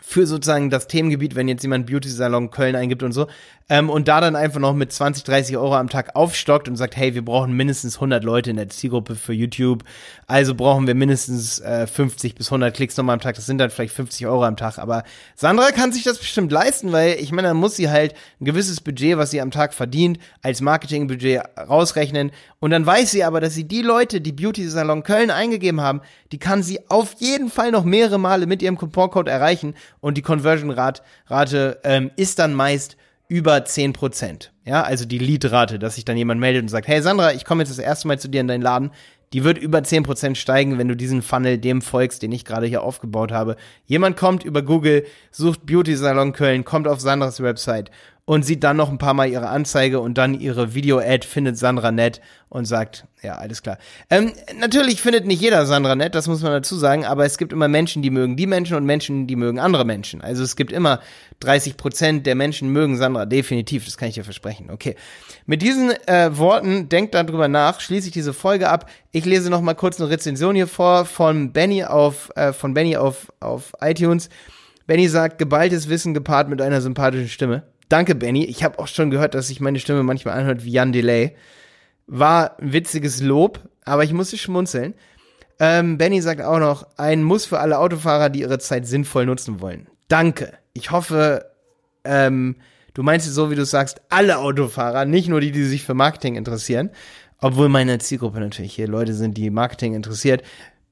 für 0.00 0.26
sozusagen 0.26 0.68
das 0.68 0.88
Themengebiet, 0.88 1.34
wenn 1.34 1.48
jetzt 1.48 1.62
jemand 1.62 1.86
Beauty 1.86 2.08
Salon 2.08 2.50
Köln 2.50 2.76
eingibt 2.76 3.02
und 3.02 3.12
so, 3.12 3.26
ähm, 3.68 3.90
und 3.90 4.08
da 4.08 4.20
dann 4.20 4.36
einfach 4.36 4.60
noch 4.60 4.74
mit 4.74 4.92
20, 4.92 5.24
30 5.24 5.56
Euro 5.56 5.74
am 5.74 5.88
Tag 5.88 6.14
aufstockt 6.14 6.68
und 6.68 6.76
sagt, 6.76 6.96
hey, 6.96 7.14
wir 7.14 7.24
brauchen 7.24 7.52
mindestens 7.54 7.96
100 7.96 8.22
Leute 8.22 8.50
in 8.50 8.56
der 8.56 8.68
Zielgruppe 8.68 9.16
für 9.16 9.32
YouTube, 9.32 9.84
also 10.26 10.54
brauchen 10.54 10.86
wir 10.86 10.94
mindestens 10.94 11.60
äh, 11.60 11.86
50 11.86 12.34
bis 12.34 12.48
100 12.48 12.74
Klicks 12.74 12.96
nochmal 12.96 13.14
am 13.14 13.20
Tag, 13.20 13.36
das 13.36 13.46
sind 13.46 13.58
dann 13.58 13.70
vielleicht 13.70 13.94
50 13.94 14.26
Euro 14.26 14.44
am 14.44 14.56
Tag, 14.56 14.78
aber 14.78 15.02
Sandra 15.34 15.70
kann 15.70 15.92
sich 15.92 16.04
das 16.04 16.18
bestimmt 16.18 16.52
leisten, 16.52 16.92
weil 16.92 17.16
ich 17.18 17.32
meine, 17.32 17.48
dann 17.48 17.56
muss 17.56 17.76
sie 17.76 17.90
halt 17.90 18.14
ein 18.40 18.44
gewisses 18.44 18.80
Budget, 18.80 19.16
was 19.16 19.30
sie 19.30 19.40
am 19.40 19.50
Tag 19.50 19.72
verdient, 19.72 20.18
als 20.42 20.60
Marketingbudget 20.60 21.42
rausrechnen. 21.68 22.32
Und 22.58 22.70
dann 22.70 22.86
weiß 22.86 23.10
sie 23.10 23.24
aber, 23.24 23.40
dass 23.40 23.54
sie 23.54 23.64
die 23.64 23.82
Leute, 23.82 24.20
die 24.20 24.32
Beauty 24.32 24.68
Salon 24.68 25.02
Köln 25.02 25.30
eingegeben 25.30 25.80
haben, 25.80 26.00
die 26.32 26.38
kann 26.38 26.62
sie 26.62 26.80
auf 26.88 27.14
jeden 27.18 27.50
Fall 27.50 27.70
noch 27.70 27.84
mehrere 27.84 28.18
Male 28.18 28.46
mit 28.46 28.62
ihrem 28.62 28.78
Couponcode 28.78 29.28
erreichen 29.28 29.74
und 30.00 30.16
die 30.16 30.22
Conversion 30.22 30.70
Rate 30.70 31.80
ähm, 31.84 32.10
ist 32.16 32.38
dann 32.38 32.54
meist 32.54 32.96
über 33.28 33.64
10 33.64 33.92
Prozent. 33.92 34.52
Ja, 34.64 34.82
also 34.82 35.04
die 35.04 35.18
Lead-Rate, 35.18 35.78
dass 35.78 35.96
sich 35.96 36.04
dann 36.04 36.16
jemand 36.16 36.40
meldet 36.40 36.62
und 36.62 36.68
sagt, 36.68 36.88
hey 36.88 37.02
Sandra, 37.02 37.32
ich 37.32 37.44
komme 37.44 37.62
jetzt 37.62 37.70
das 37.70 37.78
erste 37.78 38.08
Mal 38.08 38.18
zu 38.18 38.28
dir 38.28 38.40
in 38.40 38.48
deinen 38.48 38.62
Laden. 38.62 38.90
Die 39.32 39.42
wird 39.42 39.58
über 39.58 39.82
10 39.82 40.04
Prozent 40.04 40.38
steigen, 40.38 40.78
wenn 40.78 40.86
du 40.86 40.96
diesen 40.96 41.20
Funnel 41.20 41.58
dem 41.58 41.82
folgst, 41.82 42.22
den 42.22 42.30
ich 42.30 42.44
gerade 42.44 42.66
hier 42.66 42.82
aufgebaut 42.82 43.32
habe. 43.32 43.56
Jemand 43.84 44.16
kommt 44.16 44.44
über 44.44 44.62
Google, 44.62 45.04
sucht 45.32 45.66
Beauty 45.66 45.96
Salon 45.96 46.32
Köln, 46.32 46.64
kommt 46.64 46.86
auf 46.86 47.00
Sandras 47.00 47.42
Website 47.42 47.90
und 48.26 48.44
sieht 48.44 48.64
dann 48.64 48.76
noch 48.76 48.90
ein 48.90 48.98
paar 48.98 49.14
Mal 49.14 49.28
ihre 49.28 49.48
Anzeige 49.48 50.00
und 50.00 50.18
dann 50.18 50.34
ihre 50.34 50.74
Video-Ad, 50.74 51.24
findet 51.26 51.56
Sandra 51.56 51.92
nett 51.92 52.20
und 52.48 52.64
sagt, 52.64 53.06
ja, 53.22 53.36
alles 53.36 53.62
klar. 53.62 53.78
Ähm, 54.10 54.32
natürlich 54.58 55.00
findet 55.00 55.26
nicht 55.26 55.40
jeder 55.40 55.64
Sandra 55.64 55.94
nett, 55.94 56.16
das 56.16 56.26
muss 56.26 56.42
man 56.42 56.50
dazu 56.50 56.74
sagen, 56.76 57.04
aber 57.04 57.24
es 57.24 57.38
gibt 57.38 57.52
immer 57.52 57.68
Menschen, 57.68 58.02
die 58.02 58.10
mögen 58.10 58.36
die 58.36 58.48
Menschen 58.48 58.76
und 58.76 58.84
Menschen, 58.84 59.28
die 59.28 59.36
mögen 59.36 59.60
andere 59.60 59.84
Menschen. 59.84 60.22
Also 60.22 60.42
es 60.42 60.56
gibt 60.56 60.72
immer 60.72 61.00
30 61.38 61.76
Prozent 61.76 62.26
der 62.26 62.34
Menschen 62.34 62.70
mögen 62.70 62.96
Sandra, 62.96 63.26
definitiv, 63.26 63.84
das 63.84 63.96
kann 63.96 64.08
ich 64.08 64.16
dir 64.16 64.24
versprechen. 64.24 64.70
Okay. 64.72 64.96
Mit 65.46 65.62
diesen 65.62 65.92
äh, 66.08 66.36
Worten, 66.36 66.88
denkt 66.88 67.14
darüber 67.14 67.46
nach, 67.46 67.80
schließe 67.80 68.08
ich 68.08 68.12
diese 68.12 68.32
Folge 68.32 68.68
ab. 68.68 68.90
Ich 69.12 69.24
lese 69.24 69.50
noch 69.50 69.60
mal 69.60 69.74
kurz 69.74 70.00
eine 70.00 70.10
Rezension 70.10 70.56
hier 70.56 70.66
vor 70.66 71.04
von 71.04 71.52
Benny 71.52 71.84
auf, 71.84 72.32
äh, 72.34 72.52
von 72.52 72.74
Benny 72.74 72.96
auf, 72.96 73.32
auf 73.38 73.72
iTunes. 73.80 74.30
Benny 74.88 75.06
sagt, 75.06 75.38
geballtes 75.38 75.88
Wissen 75.88 76.12
gepaart 76.12 76.48
mit 76.48 76.60
einer 76.60 76.80
sympathischen 76.80 77.28
Stimme. 77.28 77.62
Danke, 77.88 78.14
Benny. 78.14 78.44
Ich 78.44 78.64
habe 78.64 78.78
auch 78.78 78.88
schon 78.88 79.10
gehört, 79.10 79.34
dass 79.34 79.48
sich 79.48 79.60
meine 79.60 79.78
Stimme 79.78 80.02
manchmal 80.02 80.38
anhört 80.38 80.64
wie 80.64 80.72
Jan 80.72 80.92
Delay. 80.92 81.36
War 82.06 82.58
ein 82.58 82.72
witziges 82.72 83.20
Lob, 83.20 83.60
aber 83.84 84.04
ich 84.04 84.12
musste 84.12 84.38
schmunzeln. 84.38 84.94
Ähm, 85.58 85.96
Benny 85.96 86.20
sagt 86.20 86.42
auch 86.42 86.58
noch, 86.58 86.86
ein 86.96 87.22
Muss 87.22 87.46
für 87.46 87.60
alle 87.60 87.78
Autofahrer, 87.78 88.28
die 88.28 88.40
ihre 88.40 88.58
Zeit 88.58 88.86
sinnvoll 88.86 89.26
nutzen 89.26 89.60
wollen. 89.60 89.88
Danke. 90.08 90.52
Ich 90.72 90.90
hoffe, 90.90 91.46
ähm, 92.04 92.56
du 92.94 93.02
meinst 93.02 93.26
es 93.26 93.34
so, 93.34 93.50
wie 93.50 93.54
du 93.54 93.64
sagst, 93.64 94.02
alle 94.08 94.38
Autofahrer, 94.38 95.04
nicht 95.04 95.28
nur 95.28 95.40
die, 95.40 95.52
die 95.52 95.64
sich 95.64 95.84
für 95.84 95.94
Marketing 95.94 96.36
interessieren. 96.36 96.90
Obwohl 97.40 97.68
meine 97.68 97.98
Zielgruppe 97.98 98.40
natürlich 98.40 98.74
hier 98.74 98.88
Leute 98.88 99.14
sind, 99.14 99.36
die 99.36 99.50
Marketing 99.50 99.94
interessiert. 99.94 100.42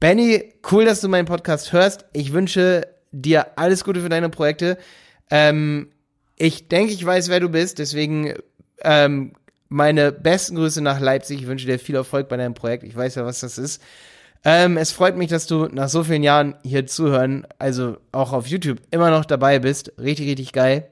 Benny, 0.00 0.52
cool, 0.70 0.84
dass 0.84 1.00
du 1.00 1.08
meinen 1.08 1.26
Podcast 1.26 1.72
hörst. 1.72 2.04
Ich 2.12 2.32
wünsche 2.32 2.86
dir 3.12 3.58
alles 3.58 3.84
Gute 3.84 4.00
für 4.00 4.08
deine 4.08 4.28
Projekte. 4.28 4.76
Ähm, 5.30 5.88
ich 6.36 6.68
denke, 6.68 6.92
ich 6.92 7.04
weiß, 7.04 7.28
wer 7.28 7.40
du 7.40 7.48
bist, 7.48 7.78
deswegen 7.78 8.34
ähm, 8.82 9.32
meine 9.68 10.12
besten 10.12 10.56
Grüße 10.56 10.80
nach 10.80 11.00
Leipzig. 11.00 11.40
Ich 11.40 11.46
wünsche 11.46 11.66
dir 11.66 11.78
viel 11.78 11.94
Erfolg 11.94 12.28
bei 12.28 12.36
deinem 12.36 12.54
Projekt. 12.54 12.84
Ich 12.84 12.96
weiß 12.96 13.16
ja, 13.16 13.24
was 13.24 13.40
das 13.40 13.58
ist. 13.58 13.82
Ähm, 14.44 14.76
es 14.76 14.92
freut 14.92 15.16
mich, 15.16 15.30
dass 15.30 15.46
du 15.46 15.66
nach 15.66 15.88
so 15.88 16.04
vielen 16.04 16.22
Jahren 16.22 16.54
hier 16.62 16.86
zuhören, 16.86 17.46
also 17.58 17.96
auch 18.12 18.32
auf 18.32 18.46
YouTube, 18.46 18.78
immer 18.90 19.10
noch 19.10 19.24
dabei 19.24 19.58
bist. 19.58 19.92
Richtig, 19.98 20.28
richtig 20.28 20.52
geil. 20.52 20.90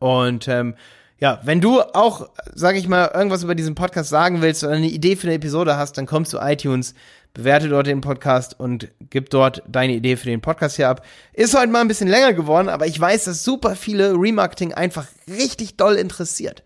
Und 0.00 0.48
ähm, 0.48 0.74
ja, 1.20 1.40
wenn 1.44 1.60
du 1.60 1.80
auch, 1.80 2.28
sag 2.54 2.76
ich 2.76 2.88
mal, 2.88 3.10
irgendwas 3.14 3.42
über 3.42 3.54
diesen 3.54 3.74
Podcast 3.74 4.10
sagen 4.10 4.42
willst 4.42 4.64
oder 4.64 4.74
eine 4.74 4.86
Idee 4.86 5.16
für 5.16 5.26
eine 5.26 5.36
Episode 5.36 5.76
hast, 5.76 5.98
dann 5.98 6.06
komm 6.06 6.24
zu 6.24 6.38
iTunes, 6.38 6.94
bewerte 7.38 7.68
dort 7.68 7.86
den 7.86 8.00
Podcast 8.00 8.58
und 8.58 8.88
gib 9.10 9.30
dort 9.30 9.62
deine 9.68 9.92
Idee 9.92 10.16
für 10.16 10.26
den 10.26 10.40
Podcast 10.40 10.74
hier 10.74 10.88
ab. 10.88 11.06
Ist 11.32 11.56
heute 11.56 11.70
mal 11.70 11.80
ein 11.80 11.86
bisschen 11.86 12.08
länger 12.08 12.32
geworden, 12.32 12.68
aber 12.68 12.88
ich 12.88 12.98
weiß, 12.98 13.26
dass 13.26 13.44
super 13.44 13.76
viele 13.76 14.14
Remarketing 14.14 14.74
einfach 14.74 15.06
richtig 15.28 15.76
doll 15.76 15.94
interessiert. 15.94 16.64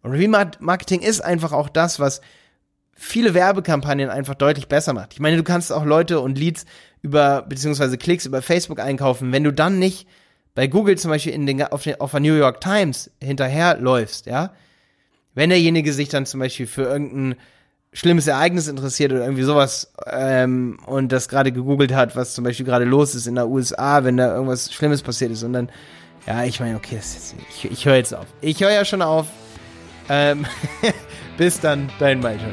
Und 0.00 0.12
Remarketing 0.12 1.00
ist 1.00 1.22
einfach 1.22 1.50
auch 1.50 1.68
das, 1.68 1.98
was 1.98 2.20
viele 2.92 3.34
Werbekampagnen 3.34 4.10
einfach 4.10 4.36
deutlich 4.36 4.68
besser 4.68 4.92
macht. 4.92 5.12
Ich 5.12 5.18
meine, 5.18 5.36
du 5.36 5.42
kannst 5.42 5.72
auch 5.72 5.84
Leute 5.84 6.20
und 6.20 6.38
Leads 6.38 6.66
über, 7.02 7.42
beziehungsweise 7.42 7.98
Klicks 7.98 8.24
über 8.24 8.42
Facebook 8.42 8.78
einkaufen. 8.78 9.32
Wenn 9.32 9.42
du 9.42 9.52
dann 9.52 9.80
nicht 9.80 10.06
bei 10.54 10.68
Google 10.68 10.96
zum 10.98 11.10
Beispiel 11.10 11.32
in 11.32 11.46
den, 11.46 11.64
auf, 11.64 11.82
den, 11.82 12.00
auf 12.00 12.12
der 12.12 12.20
New 12.20 12.36
York 12.36 12.60
Times 12.60 13.10
hinterherläufst, 13.20 14.26
ja, 14.26 14.52
wenn 15.34 15.50
derjenige 15.50 15.92
sich 15.92 16.10
dann 16.10 16.26
zum 16.26 16.38
Beispiel 16.38 16.68
für 16.68 16.82
irgendein 16.82 17.34
schlimmes 17.92 18.26
Ereignis 18.26 18.68
interessiert 18.68 19.12
oder 19.12 19.22
irgendwie 19.22 19.42
sowas 19.42 19.92
ähm, 20.06 20.78
und 20.86 21.12
das 21.12 21.28
gerade 21.28 21.52
gegoogelt 21.52 21.94
hat, 21.94 22.16
was 22.16 22.34
zum 22.34 22.44
Beispiel 22.44 22.64
gerade 22.64 22.84
los 22.84 23.14
ist 23.14 23.26
in 23.26 23.34
der 23.34 23.48
USA, 23.48 24.04
wenn 24.04 24.16
da 24.16 24.34
irgendwas 24.34 24.72
Schlimmes 24.72 25.02
passiert 25.02 25.30
ist 25.30 25.42
und 25.42 25.52
dann, 25.52 25.68
ja, 26.26 26.44
ich 26.44 26.60
meine, 26.60 26.76
okay, 26.76 26.94
jetzt, 26.96 27.34
ich, 27.50 27.70
ich 27.70 27.84
höre 27.84 27.96
jetzt 27.96 28.14
auf. 28.14 28.26
Ich 28.40 28.60
höre 28.60 28.72
ja 28.72 28.84
schon 28.84 29.02
auf. 29.02 29.26
Ähm, 30.08 30.46
bis 31.36 31.60
dann, 31.60 31.90
dein 31.98 32.20
Malte. 32.20 32.44